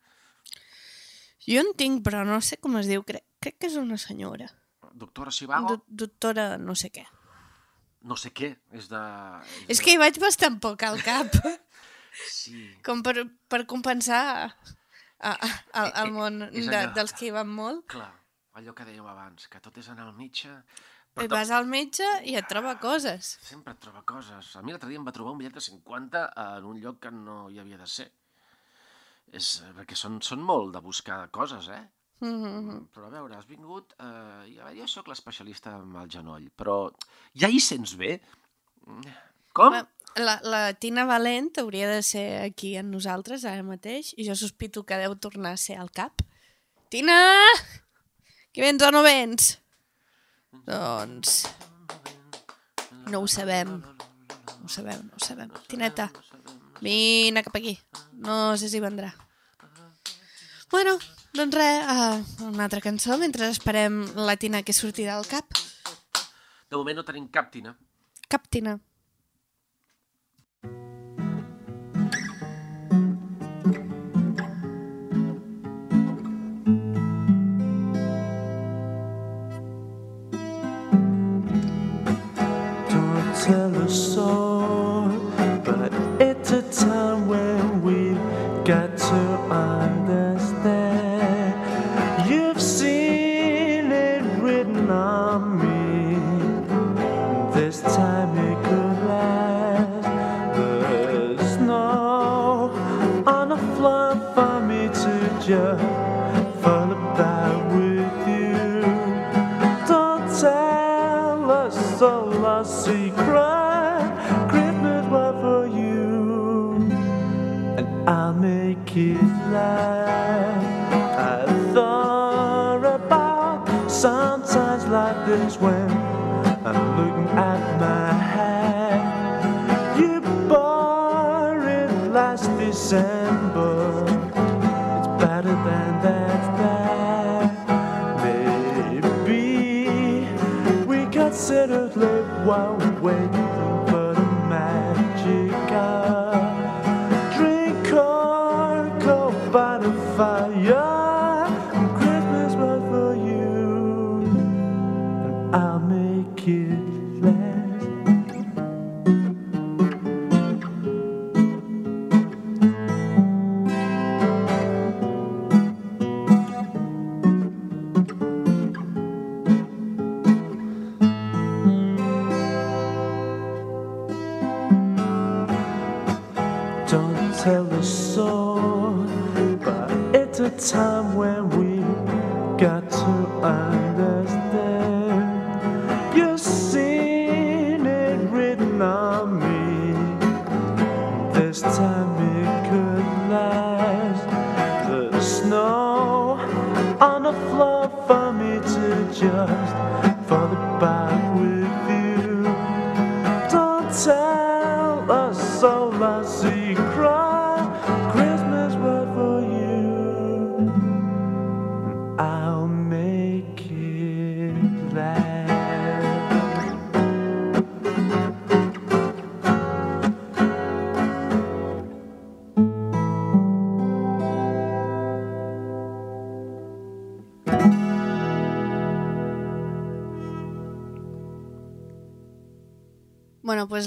Jo 1.47 1.61
en 1.63 1.71
tinc, 1.77 2.03
però 2.05 2.21
no 2.27 2.37
sé 2.45 2.59
com 2.61 2.75
es 2.77 2.85
diu. 2.89 3.01
Crec, 3.07 3.25
crec 3.41 3.57
que 3.57 3.69
és 3.71 3.77
una 3.81 3.97
senyora. 3.97 4.45
Doctora 4.93 5.31
Sivago, 5.33 5.77
Do 5.79 6.05
doctora 6.05 6.57
no 6.61 6.75
sé 6.75 6.91
què. 6.93 7.05
no 8.03 8.15
sé 8.17 8.31
què, 8.33 8.47
és 8.73 8.87
de... 8.89 8.99
És 9.69 9.77
de- 9.77 9.83
que 9.85 9.93
hi 9.93 9.97
vaig 10.01 10.17
bastant 10.21 10.59
poc 10.61 10.83
al 10.83 11.01
cap. 11.05 11.33
Sí, 12.27 12.65
Com 12.83 12.99
per, 13.05 13.13
per 13.47 13.61
compensar 13.71 14.17
a, 14.43 14.49
a, 15.31 15.31
al, 15.79 15.91
al 15.95 16.09
món 16.11 16.41
És 16.51 16.65
de, 16.67 16.81
dels 16.97 17.13
que 17.15 17.29
hi 17.29 17.31
van 17.31 17.47
molt. 17.47 17.85
clar, 17.93 18.09
allò 18.59 18.73
que 18.75 18.83
dèiem 18.83 19.05
abans, 19.07 19.45
que 19.47 19.61
tot 19.63 19.77
és 19.79 19.87
anar 19.93 20.09
al 20.09 20.17
metge... 21.15 21.27
I 21.27 21.31
vas 21.33 21.51
al 21.55 21.67
metge 21.69 22.07
i 22.29 22.35
et 22.39 22.47
troba 22.49 22.77
coses. 22.81 23.35
Sempre 23.43 23.75
et 23.75 23.81
troba 23.83 24.03
coses. 24.07 24.55
A 24.55 24.63
mi 24.63 24.73
l'altre 24.73 24.89
dia 24.89 24.99
em 25.01 25.07
va 25.07 25.13
trobar 25.15 25.35
un 25.35 25.41
bitllet 25.41 25.59
de 25.59 25.63
50 25.67 26.25
en 26.45 26.67
un 26.71 26.81
lloc 26.81 27.01
que 27.05 27.11
no 27.15 27.43
hi 27.49 27.59
havia 27.61 27.79
de 27.81 27.87
ser. 27.87 28.09
És, 29.31 29.61
perquè 29.77 29.95
són, 29.95 30.19
són 30.25 30.43
molt 30.43 30.73
de 30.75 30.81
buscar 30.83 31.23
coses, 31.31 31.69
eh? 31.71 31.83
Mm 32.21 32.43
-hmm. 32.43 32.87
Però 32.93 33.07
a 33.07 33.09
veure, 33.09 33.35
has 33.35 33.47
vingut... 33.47 33.93
Eh, 33.99 34.51
i 34.51 34.59
a 34.59 34.65
veure, 34.65 34.79
jo 34.79 34.87
sóc 34.87 35.07
l'especialista 35.07 35.73
amb 35.75 35.95
el 35.97 36.09
genoll, 36.09 36.49
però 36.55 36.91
ja 37.33 37.47
hi 37.47 37.59
sents 37.59 37.95
bé? 37.95 38.21
Com? 39.53 39.73
La, 40.15 40.39
la 40.43 40.73
Tina 40.73 41.05
Valent 41.05 41.57
hauria 41.57 41.87
de 41.89 42.01
ser 42.03 42.43
aquí 42.43 42.75
amb 42.77 42.91
nosaltres 42.91 43.45
ara 43.45 43.63
mateix 43.63 44.13
i 44.17 44.25
jo 44.27 44.35
sospito 44.35 44.83
que 44.83 44.97
deu 44.97 45.15
tornar 45.15 45.53
a 45.53 45.57
ser 45.57 45.77
al 45.77 45.89
cap. 45.89 46.21
Tina! 46.89 47.47
Que 48.51 48.61
vens 48.61 48.83
o 48.83 48.91
no 48.91 49.01
vens? 49.01 49.60
Doncs... 50.67 51.47
No 53.11 53.19
ho 53.23 53.27
sabem. 53.27 53.79
No 53.81 54.65
ho 54.65 54.69
sabem, 54.69 55.01
no 55.07 55.17
ho 55.17 55.25
sabem. 55.25 55.49
Tineta, 55.67 56.11
vine 56.81 57.43
cap 57.43 57.57
aquí. 57.57 57.77
No 58.13 58.57
sé 58.57 58.69
si 58.69 58.79
vendrà. 58.83 59.09
Bueno, 60.71 60.97
doncs 61.35 61.57
res, 61.57 61.89
uh, 61.89 62.45
una 62.51 62.69
altra 62.69 62.79
cançó 62.83 63.17
mentre 63.17 63.49
esperem 63.51 64.05
la 64.15 64.37
Tina 64.37 64.63
que 64.63 64.77
surti 64.77 65.03
del 65.09 65.27
cap. 65.27 65.59
De 66.69 66.77
moment 66.77 67.01
no 67.01 67.07
tenim 67.07 67.27
cap, 67.27 67.51
Tina. 67.51 67.75
Cap 68.29 68.47
Tina. 68.47 68.79
Don't 70.63 71.00
tell 83.51 83.75
a 83.75 83.89
but 85.65 85.91
it's 86.21 86.51
a 86.51 86.61
time 86.71 87.27
when 87.27 87.81
we 87.81 88.13
got 88.63 88.95
to 88.95 89.21
understand. 89.51 90.79
You've 92.29 92.61
seen 92.61 93.91
it 93.91 94.21
written 94.41 94.89
on 94.89 95.59
me. 95.59 96.15
This 97.53 97.81
time 97.81 98.10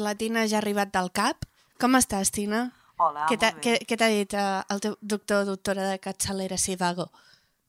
la 0.04 0.14
Tina 0.20 0.44
ja 0.46 0.58
ha 0.58 0.62
arribat 0.62 0.92
del 0.94 1.10
CAP. 1.16 1.46
Com 1.80 1.96
estàs, 1.98 2.30
Tina? 2.30 2.66
Hola, 3.02 3.24
Què 3.26 3.34
molt 3.40 3.56
bé. 3.64 3.78
què, 3.88 3.96
t'ha 3.98 4.08
dit 4.12 4.34
eh, 4.38 4.62
el 4.70 4.80
teu 4.84 4.94
doctor 5.02 5.42
o 5.42 5.48
doctora 5.54 5.88
de 5.90 5.98
capçalera 5.98 6.56
Sivago? 6.60 7.08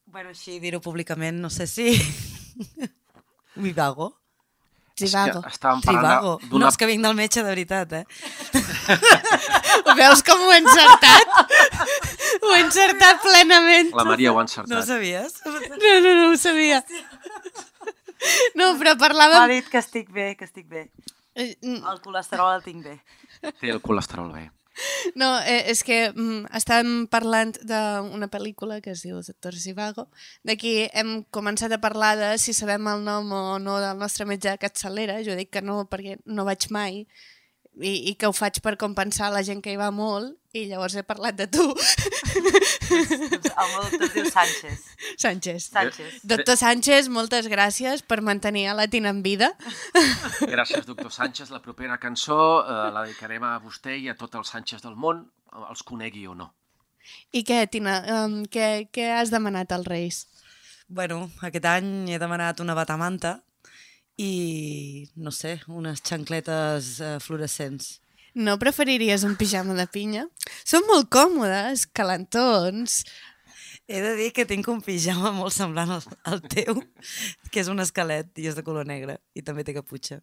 Bueno, 0.06 0.30
així 0.36 0.60
dir-ho 0.62 0.80
públicament, 0.86 1.40
no 1.42 1.50
sé 1.50 1.66
si... 1.68 1.90
Vivago? 3.56 4.12
Zivago. 5.00 5.40
És 5.42 5.46
que 5.48 5.52
estàvem 5.58 5.82
parlant 5.84 6.06
Trivago. 6.06 6.34
d'una- 6.52 6.66
No, 6.66 6.70
és 6.70 6.78
que 6.80 6.88
vinc 6.88 7.04
del 7.04 7.16
metge 7.18 7.42
de 7.44 7.50
veritat, 7.50 7.94
eh? 7.94 8.06
Ho 9.90 9.96
veus 9.98 10.22
com 10.24 10.40
ho 10.46 10.52
he 10.54 10.60
encertat? 10.62 11.34
ho 12.46 12.54
he 12.54 12.62
encertat 12.62 13.20
plenament. 13.26 13.92
La 13.98 14.06
Maria 14.08 14.32
ho 14.32 14.40
ha 14.40 14.46
encertat. 14.46 14.72
No 14.72 14.80
ho 14.80 14.86
sabies? 14.88 15.42
No, 15.46 16.00
no, 16.06 16.14
no 16.22 16.30
ho 16.32 16.38
sabia. 16.40 16.80
No, 18.56 18.72
però 18.80 18.94
M'ha 18.96 19.02
parlàvem... 19.04 19.52
dit 19.58 19.68
que 19.74 19.82
estic 19.84 20.08
bé, 20.16 20.30
que 20.40 20.46
estic 20.48 20.68
bé. 20.72 20.86
Eh, 21.36 21.56
mm. 21.62 21.82
El 21.92 22.02
colesterol 22.02 22.56
el 22.56 22.64
tinc 22.64 22.86
bé. 22.86 23.00
Té 23.60 23.70
el 23.74 23.82
colesterol 23.84 24.32
bé. 24.32 24.50
No, 25.16 25.30
eh, 25.40 25.70
és 25.72 25.84
que 25.88 25.98
mm, 26.10 26.50
estàvem 26.58 27.06
parlant 27.12 27.54
d'una 27.64 28.28
pel·lícula 28.32 28.82
que 28.84 28.92
es 28.92 29.04
diu 29.06 29.22
Doctor 29.24 29.56
Zivago. 29.56 30.08
D'aquí 30.48 30.90
hem 30.92 31.22
començat 31.36 31.72
a 31.72 31.80
parlar 31.84 32.16
de 32.20 32.34
si 32.42 32.56
sabem 32.56 32.90
el 32.92 33.06
nom 33.06 33.32
o 33.32 33.44
no 33.60 33.78
del 33.84 34.00
nostre 34.02 34.28
metge 34.28 34.50
de 34.50 34.60
capçalera. 34.60 35.22
Jo 35.24 35.38
dic 35.40 35.54
que 35.54 35.64
no, 35.64 35.84
perquè 35.92 36.18
no 36.26 36.48
vaig 36.48 36.68
mai. 36.76 37.06
I, 37.82 38.12
i 38.12 38.16
que 38.16 38.30
ho 38.30 38.34
faig 38.36 38.62
per 38.64 38.78
compensar 38.80 39.32
la 39.34 39.44
gent 39.44 39.62
que 39.64 39.74
hi 39.74 39.80
va 39.80 39.90
molt 39.92 40.38
i 40.56 40.66
llavors 40.70 40.96
he 40.96 41.04
parlat 41.04 41.36
de 41.36 41.48
tu. 41.52 41.66
Doncs 41.68 43.50
el 43.52 43.72
meu 43.72 43.82
doctor 43.84 44.06
es 44.06 44.14
diu 44.14 44.30
Sánchez. 44.32 44.86
Sánchez. 45.20 45.66
Sánchez. 45.74 46.20
Doctor 46.24 46.56
Sánchez, 46.62 47.10
moltes 47.12 47.50
gràcies 47.52 48.06
per 48.08 48.22
mantenir 48.24 48.70
a 48.72 48.76
la 48.78 48.88
Tina 48.88 49.12
en 49.12 49.20
vida. 49.26 49.52
Gràcies, 50.40 50.86
doctor 50.88 51.12
Sánchez. 51.12 51.52
La 51.52 51.60
propera 51.64 52.00
cançó 52.00 52.38
eh, 52.64 52.78
la 52.96 53.04
dedicarem 53.04 53.44
a 53.44 53.58
vostè 53.64 53.98
i 54.00 54.08
a 54.12 54.16
tots 54.20 54.40
els 54.40 54.54
Sánchez 54.56 54.86
del 54.86 54.96
món, 54.96 55.26
els 55.66 55.84
conegui 55.84 56.24
o 56.32 56.36
no. 56.38 56.54
I 57.36 57.44
què, 57.46 57.66
Tina, 57.72 58.00
um, 58.24 58.40
què, 58.50 58.88
què 58.96 59.12
has 59.20 59.34
demanat 59.34 59.76
als 59.76 59.90
Reis? 59.92 60.24
Bueno, 60.88 61.26
aquest 61.44 61.66
any 61.68 62.14
he 62.14 62.22
demanat 62.22 62.62
una 62.64 62.78
batamanta 62.78 63.40
i, 64.18 65.10
no 65.16 65.32
sé, 65.36 65.58
unes 65.68 66.02
xancletes 66.04 67.00
eh, 67.04 67.18
fluorescents. 67.20 68.00
No 68.36 68.58
preferiries 68.60 69.24
un 69.24 69.36
pijama 69.40 69.74
de 69.78 69.86
pinya? 69.88 70.26
Són 70.68 70.84
molt 70.90 71.08
còmodes, 71.12 71.86
calentons. 71.96 73.04
He 73.88 74.00
de 74.02 74.16
dir 74.18 74.32
que 74.36 74.46
tinc 74.50 74.68
un 74.72 74.82
pijama 74.84 75.32
molt 75.36 75.54
semblant 75.56 75.92
al, 75.98 76.04
al 76.32 76.42
teu, 76.52 76.80
que 77.52 77.62
és 77.62 77.70
un 77.72 77.80
esquelet 77.84 78.32
i 78.42 78.48
és 78.50 78.56
de 78.58 78.64
color 78.66 78.88
negre 78.90 79.20
i 79.38 79.44
també 79.46 79.64
té 79.68 79.76
caputxa. 79.78 80.20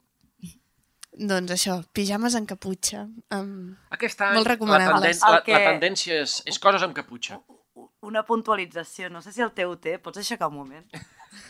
Doncs 1.12 1.52
això, 1.52 1.74
pijames 1.92 2.34
en 2.38 2.46
caputxa. 2.48 3.02
Um, 3.36 3.74
Aquest 3.92 4.20
any 4.24 4.38
molt 4.38 4.48
la, 4.48 4.54
recomanables. 4.54 5.18
tenden 5.20 5.34
la, 5.36 5.42
que- 5.44 5.52
la 5.56 5.64
tendència 5.74 6.22
és, 6.24 6.38
és 6.48 6.58
coses 6.58 6.82
amb 6.86 6.96
caputxa. 6.96 7.38
Una 8.02 8.24
puntualització, 8.26 9.10
no 9.12 9.20
sé 9.22 9.30
si 9.32 9.42
el 9.44 9.52
teu 9.54 9.76
té, 9.76 9.98
pots 10.02 10.18
aixecar 10.18 10.48
un 10.50 10.56
moment? 10.56 10.88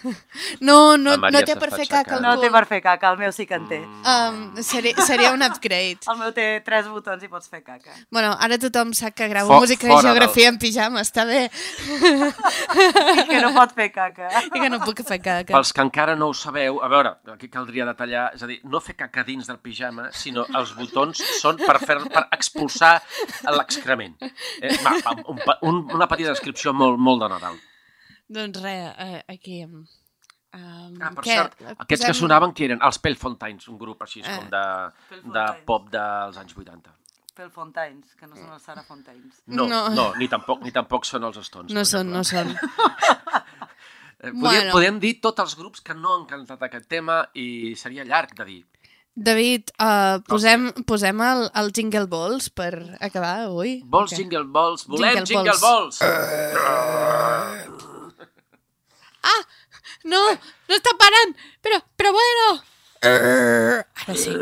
No, 0.62 0.97
no, 0.97 1.16
no 1.16 1.41
té 1.47 1.55
per 1.59 1.68
fer 1.72 1.87
caca 1.91 2.18
No 2.22 2.33
té 2.41 2.49
per 2.53 2.64
fer 2.70 2.80
caca, 2.83 3.11
el 3.12 3.18
meu 3.20 3.33
sí 3.35 3.47
que 3.47 3.55
en 3.59 3.64
té. 3.70 3.78
Um, 3.83 4.39
seria, 4.62 4.95
seria 5.07 5.30
un 5.35 5.43
upgrade. 5.43 6.03
El 6.12 6.18
meu 6.20 6.33
té 6.35 6.47
tres 6.66 6.89
botons 6.91 7.22
i 7.22 7.30
pots 7.30 7.51
fer 7.51 7.62
caca. 7.62 7.95
Bueno, 8.11 8.33
ara 8.41 8.59
tothom 8.62 8.93
sap 8.97 9.14
que 9.18 9.28
gravo 9.30 9.53
Fo- 9.53 9.61
música 9.62 9.89
i 9.91 9.97
geografia 10.05 10.51
en 10.53 10.59
pijama, 10.62 11.03
està 11.07 11.24
bé. 11.28 11.45
I 13.22 13.26
que 13.28 13.41
no 13.43 13.53
pot 13.57 13.74
fer 13.76 13.89
caca. 13.95 14.28
I 14.49 14.53
que 14.55 14.70
no 14.72 14.80
puc 14.85 15.03
fer 15.07 15.20
caca. 15.22 15.53
Pels 15.55 15.72
que 15.74 15.85
encara 15.85 16.16
no 16.18 16.30
ho 16.33 16.37
sabeu, 16.37 16.80
a 16.83 16.91
veure, 16.93 17.14
aquí 17.35 17.51
caldria 17.53 17.87
detallar, 17.89 18.28
és 18.37 18.43
a 18.45 18.51
dir, 18.51 18.61
no 18.64 18.80
fer 18.85 18.97
caca 18.99 19.24
dins 19.26 19.51
del 19.51 19.59
pijama, 19.62 20.11
sinó 20.16 20.47
els 20.59 20.74
botons 20.78 21.22
són 21.41 21.59
per, 21.62 21.78
fer, 21.83 21.99
per 22.12 22.26
expulsar 22.35 22.95
l'excrement. 23.59 24.16
Eh, 24.61 24.76
va, 24.85 24.97
va, 25.05 25.16
un, 25.26 25.43
un, 25.68 25.85
una 25.99 26.09
petita 26.11 26.35
descripció 26.35 26.74
molt, 26.76 26.99
molt 26.99 27.22
de 27.26 27.30
Nadal. 27.37 27.61
Doncs 28.29 28.61
res, 28.62 28.95
eh, 28.99 29.25
aquí... 29.29 29.64
Um, 29.64 29.85
Ah, 30.55 31.09
per 31.16 31.23
què? 31.25 31.33
cert, 31.35 31.55
aquests 31.81 32.05
que 32.05 32.12
sonaven 32.12 32.51
que 32.53 32.66
eren 32.66 32.83
els 32.85 32.99
Pellfontaines, 33.01 33.68
un 33.73 33.79
grup 33.81 34.03
així 34.05 34.20
Eh. 34.20 34.35
com 34.37 34.51
de, 34.53 34.64
de 35.33 35.45
pop 35.64 35.87
dels 35.91 36.37
anys 36.37 36.53
80. 36.55 36.93
Pel 37.35 37.49
Fontaines, 37.51 38.14
que 38.20 38.27
no 38.27 38.37
són 38.37 38.51
els 38.53 38.62
Sara 38.62 38.83
Fontaines. 38.85 39.39
No, 39.47 39.64
No. 39.66 39.89
no, 39.89 40.14
ni, 40.20 40.29
tampoc, 40.29 40.61
ni 40.62 40.70
tampoc 40.70 41.07
són 41.09 41.25
els 41.25 41.39
Stones. 41.39 41.73
No 41.73 41.87
són, 41.87 42.12
exemple. 42.14 42.18
no 42.18 42.25
són. 42.25 42.57
Eh, 44.23 44.29
podem, 44.31 44.41
Bueno. 44.41 44.70
podem 44.73 44.99
dir 45.01 45.20
tots 45.20 45.41
els 45.41 45.57
grups 45.59 45.81
que 45.81 45.95
no 45.95 46.12
han 46.14 46.27
cantat 46.27 46.61
aquest 46.62 46.87
tema 46.87 47.25
i 47.35 47.75
seria 47.75 48.05
llarg 48.05 48.37
de 48.39 48.45
dir. 48.45 48.61
David, 49.16 49.73
uh, 49.83 50.20
posem, 50.29 50.68
posem 50.87 51.20
el, 51.20 51.51
el 51.59 51.73
Jingle 51.73 52.07
Balls 52.07 52.47
per 52.51 52.97
acabar 53.01 53.49
avui. 53.49 53.83
Vols 53.85 54.12
Ok. 54.12 54.18
Jingle 54.20 54.45
Balls? 54.45 54.87
Volem 54.87 55.25
Jingle 55.25 55.27
Jingle, 55.27 55.59
Balls. 55.61 55.99
Balls! 55.99 57.32
Ah, 60.03 60.09
no, 60.11 60.20
no 60.68 60.74
està 60.78 60.94
parant, 60.98 61.34
però, 61.62 61.78
però 61.96 62.12
bueno. 62.16 62.46
Ara 63.03 64.14
sí. 64.18 64.34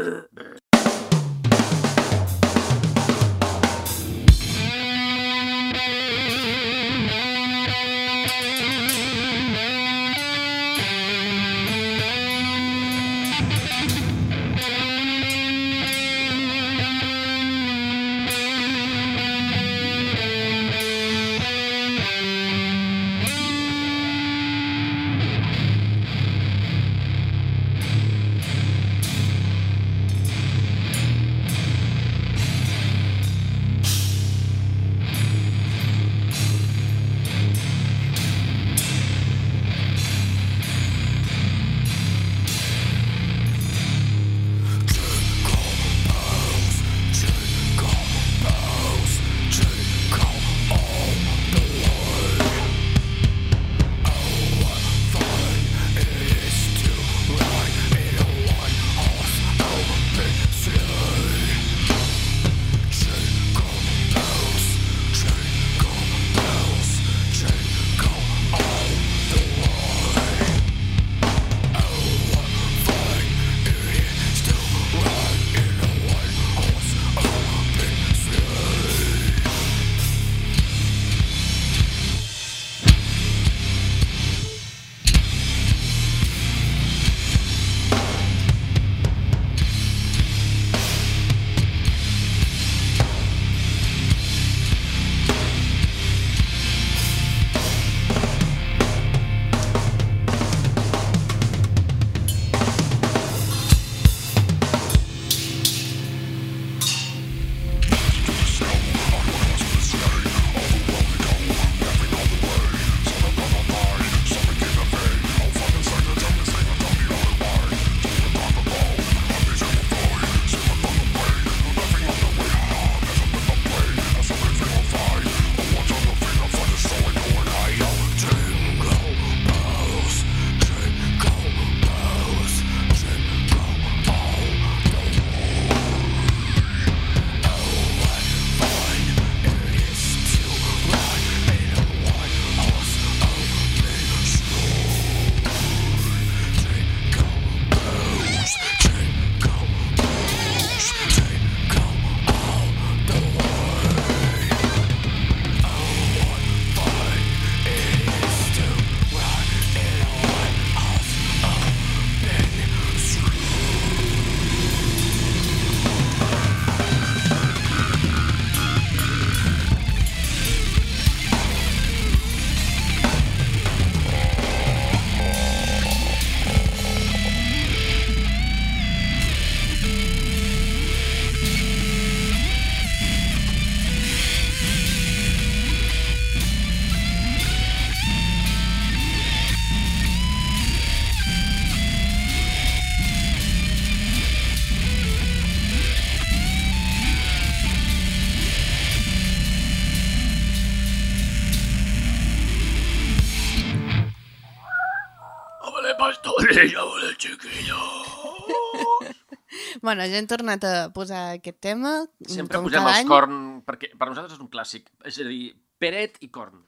Bueno, 209.91 210.05
ja 210.07 210.21
hem 210.21 210.27
tornat 210.31 210.63
a 210.63 210.75
posar 210.95 211.25
aquest 211.41 211.57
tema. 211.67 211.97
Sempre 212.23 212.61
posem 212.63 212.85
els 212.87 213.01
any. 213.01 213.09
corn, 213.11 213.39
perquè 213.67 213.89
per 213.99 214.07
nosaltres 214.07 214.37
és 214.37 214.43
un 214.45 214.47
clàssic. 214.53 214.87
És 215.03 215.17
a 215.19 215.25
dir, 215.27 215.49
Peret 215.83 216.21
i 216.23 216.29
corn. 216.31 216.61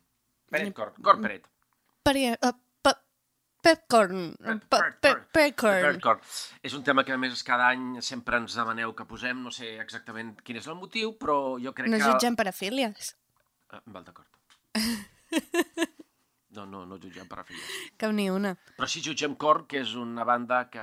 Peret, 0.50 0.72
corn. 0.74 0.96
Corn, 1.06 1.22
Peret. 1.22 1.46
Uh, 2.42 2.50
Pepcorn. 3.62 4.32
Pepcorn. 4.42 5.20
Peret, 5.30 6.00
corn. 6.02 6.24
És 6.66 6.74
un 6.74 6.82
tema 6.82 7.04
que 7.06 7.14
a 7.14 7.18
més 7.20 7.44
cada 7.46 7.68
any 7.70 8.00
sempre 8.02 8.40
ens 8.42 8.56
demaneu 8.58 8.90
que 8.98 9.06
posem, 9.06 9.38
no 9.44 9.54
sé 9.54 9.76
exactament 9.84 10.34
quin 10.42 10.58
és 10.58 10.66
el 10.66 10.80
motiu, 10.80 11.14
però 11.20 11.60
jo 11.62 11.70
crec 11.78 11.92
No 11.94 12.02
que... 12.02 12.08
jutgem 12.10 12.34
parafílies. 12.34 13.14
Ah, 13.70 13.84
val, 13.86 14.02
d'acord. 14.02 14.26
No, 16.52 16.66
no, 16.68 16.82
no 16.84 16.98
jutgem 17.00 17.24
parafílies. 17.30 17.64
Cap 17.96 18.10
ni 18.12 18.26
una. 18.28 18.50
Però 18.76 18.84
sí 18.84 19.00
jutgem 19.00 19.38
Korn, 19.40 19.62
que 19.64 19.78
és 19.80 19.94
una 19.96 20.26
banda 20.28 20.66
que, 20.68 20.82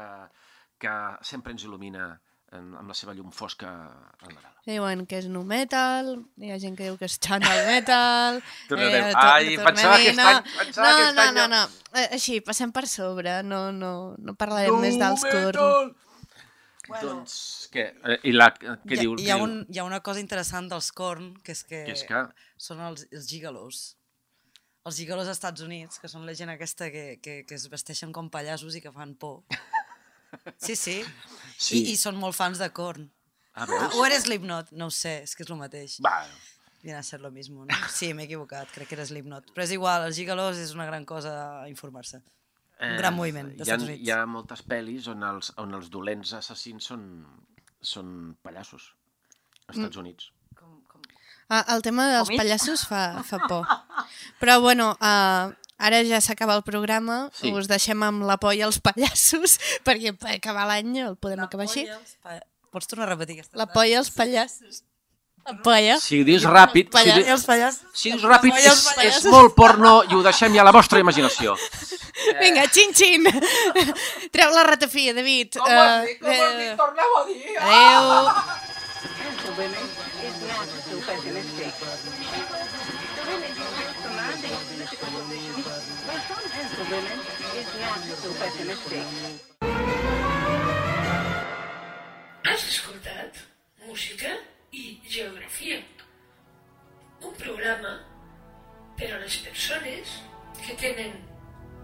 que 0.82 0.94
sempre 1.22 1.54
ens 1.54 1.68
il·lumina 1.68 2.08
en, 2.56 2.72
amb 2.80 2.88
la 2.90 2.96
seva 2.98 3.14
llum 3.18 3.32
fosca 3.36 3.70
Nadal. 4.24 4.46
Diuen 4.70 5.06
que 5.10 5.18
és 5.22 5.28
nu 5.32 5.42
metal, 5.48 6.12
hi 6.38 6.52
ha 6.54 6.58
gent 6.62 6.76
que 6.78 6.86
diu 6.90 6.98
que 7.00 7.06
és 7.10 7.16
channel 7.22 7.62
metal... 7.68 8.42
Tornarem. 8.70 9.10
to- 9.14 9.24
Ai, 9.24 9.56
pensava 9.58 9.98
que 9.98 10.10
aquest 10.12 10.20
no, 10.20 10.28
any- 10.30 10.44
pensava 10.58 10.90
no, 10.90 10.98
que 10.98 11.04
aquest 11.04 11.16
no, 11.16 11.24
any 11.24 11.34
no, 11.36 11.42
ja- 11.42 11.48
no, 11.56 11.64
Eh, 12.00 12.08
Així, 12.20 12.36
passem 12.46 12.70
per 12.72 12.86
sobre, 12.88 13.40
no, 13.44 13.72
no, 13.74 13.92
no 14.22 14.36
parlarem 14.38 14.76
Nu 14.76 14.82
més 14.84 14.98
dels 15.02 15.24
metal! 15.26 15.52
corn. 15.58 15.96
Bueno. 16.90 17.08
Doncs, 17.20 17.34
què? 17.74 17.84
Eh, 18.02 18.18
I 18.30 18.32
la, 18.34 18.48
què 18.58 18.66
hi, 18.68 18.98
ha, 18.98 19.02
diu? 19.02 19.16
hi, 19.22 19.30
ha 19.30 19.38
un, 19.42 19.56
hi 19.70 19.78
ha 19.82 19.84
una 19.86 20.00
cosa 20.06 20.22
interessant 20.22 20.70
dels 20.72 20.92
corn, 20.98 21.32
que 21.46 21.54
és 21.54 21.64
que, 21.64 21.84
Que 21.86 21.94
és 21.98 22.04
que? 22.10 22.22
són 22.58 22.80
els, 22.82 23.06
els 23.14 23.28
gigalos. 23.30 23.82
Els 24.90 24.98
gigalos 24.98 25.28
als 25.28 25.38
Estats 25.38 25.62
Units, 25.62 26.00
que 26.02 26.10
són 26.10 26.26
la 26.26 26.34
gent 26.34 26.50
aquesta 26.50 26.88
que, 26.90 27.20
que, 27.22 27.44
que 27.46 27.58
es 27.60 27.68
vesteixen 27.70 28.14
com 28.16 28.30
pallassos 28.34 28.74
i 28.78 28.82
que 28.82 28.94
fan 28.96 29.14
por. 29.22 29.44
Sí, 30.58 30.76
sí. 30.76 30.98
Sí. 31.58 31.80
I, 31.84 31.94
I 31.94 31.98
són 32.00 32.16
molt 32.20 32.36
fans 32.38 32.60
de 32.62 32.70
corn. 32.72 33.10
Ah, 33.54 33.66
veus? 33.68 33.96
o 33.98 34.06
eres 34.06 34.24
Slipknot? 34.28 34.72
No 34.72 34.88
ho 34.88 34.94
sé, 34.94 35.18
és 35.26 35.34
que 35.36 35.44
és 35.44 35.50
el 35.52 35.58
mateix. 35.60 35.98
Va, 36.06 36.22
Viene 36.82 37.00
a 37.00 37.04
ser 37.04 37.20
lo 37.20 37.28
mismo, 37.30 37.66
no? 37.68 37.76
Sí, 37.92 38.14
m'he 38.16 38.24
equivocat, 38.24 38.70
crec 38.72 38.88
que 38.88 38.96
era 38.96 39.04
Slipknot. 39.06 39.50
Però 39.52 39.66
és 39.66 39.74
igual, 39.76 40.06
els 40.08 40.16
gigalos 40.16 40.56
és 40.62 40.72
una 40.78 40.86
gran 40.88 41.04
cosa 41.04 41.34
a 41.64 41.68
informar-se. 41.68 42.22
Un 42.80 42.96
gran 42.96 43.12
moviment 43.18 43.50
hi 43.60 43.66
ha, 43.68 43.76
Units. 43.76 44.00
hi 44.00 44.12
ha 44.16 44.22
moltes 44.26 44.62
pel·lis 44.64 45.10
on 45.12 45.26
els, 45.28 45.50
on 45.60 45.74
els 45.76 45.90
dolents 45.92 46.32
assassins 46.38 46.86
són, 46.88 47.04
són 47.82 48.14
pallassos. 48.42 48.94
Als 49.68 49.76
Mm. 49.76 49.82
Estats 49.84 49.98
Units. 50.00 50.32
Ah, 51.50 51.66
el 51.76 51.82
tema 51.82 52.06
dels 52.08 52.30
Com 52.30 52.38
pallassos 52.40 52.86
fa, 52.88 53.24
fa 53.28 53.40
por. 53.50 53.66
Però 54.40 54.60
bueno, 54.62 54.92
uh, 55.02 55.52
ara 55.80 56.04
ja 56.04 56.20
s'acaba 56.22 56.56
el 56.60 56.64
programa, 56.68 57.30
Sí. 57.40 57.52
us 57.56 57.68
deixem 57.72 58.04
amb 58.04 58.24
la 58.28 58.38
por 58.38 58.54
i 58.54 58.62
els 58.62 58.78
pallassos, 58.84 59.58
perquè 59.88 60.14
per 60.18 60.36
acabar 60.36 60.68
l'any 60.70 61.00
el 61.08 61.16
podem 61.18 61.40
acabar 61.48 61.66
així. 61.66 61.88
Pots 62.70 62.86
tornar 62.86 63.08
a 63.08 63.14
repetir 63.16 63.40
aquesta 63.40 63.58
La 63.58 63.66
por 63.66 63.88
i 63.90 63.96
els 63.98 64.12
pallassos. 64.14 64.84
La 65.48 65.56
polla. 65.66 65.96
Si 65.98 66.20
ho 66.22 66.26
dius 66.28 66.44
ràpid, 66.46 66.92
si, 66.94 67.10
i 67.10 67.24
els 67.32 67.46
pallassos. 67.48 67.88
si 67.98 68.12
ho 68.12 68.18
dius 68.20 68.26
ràpid 68.28 68.52
La 68.54 68.60
polla 68.60 68.74
és, 69.08 69.16
és 69.24 69.26
molt 69.32 69.56
porno 69.56 69.94
i 70.06 70.14
ho 70.14 70.20
deixem 70.22 70.54
ja 70.54 70.62
a 70.62 70.66
la 70.68 70.74
vostra 70.76 71.00
imaginació. 71.02 71.56
Vinga, 72.44 72.68
xin-xin! 72.70 73.26
Treu 74.36 74.52
la 74.54 74.64
ratafia, 74.68 75.14
David. 75.16 75.56
Com 75.58 75.72
ho 75.72 75.80
has 75.80 76.04
Eh, 76.04 76.08
dit? 76.12 76.20
Com 76.22 76.30
ho 76.30 76.44
has 76.44 76.58
dit? 76.60 76.68
eh, 76.68 76.76
Torneu 76.78 77.18
a 77.18 77.26
dir! 77.26 77.58
Adéu! 77.58 78.04
women 79.58 79.74
women 86.90 87.20
is 87.60 87.70
not 87.82 88.02
a 88.02 88.32
pessimistic. 88.42 89.06
Has 92.50 92.62
escoltat 92.72 93.38
música 93.86 94.32
i 94.72 95.00
geografia. 95.06 95.84
Un 97.22 97.36
programa 97.38 97.94
per 98.98 99.12
a 99.14 99.20
les 99.22 99.38
persones 99.46 100.18
que 100.66 100.74
tenen 100.82 101.14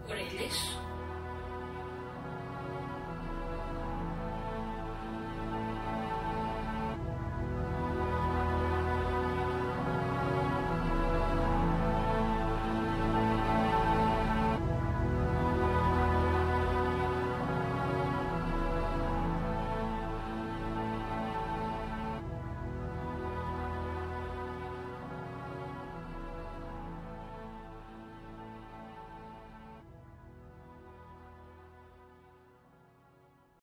orelles. 0.09 0.57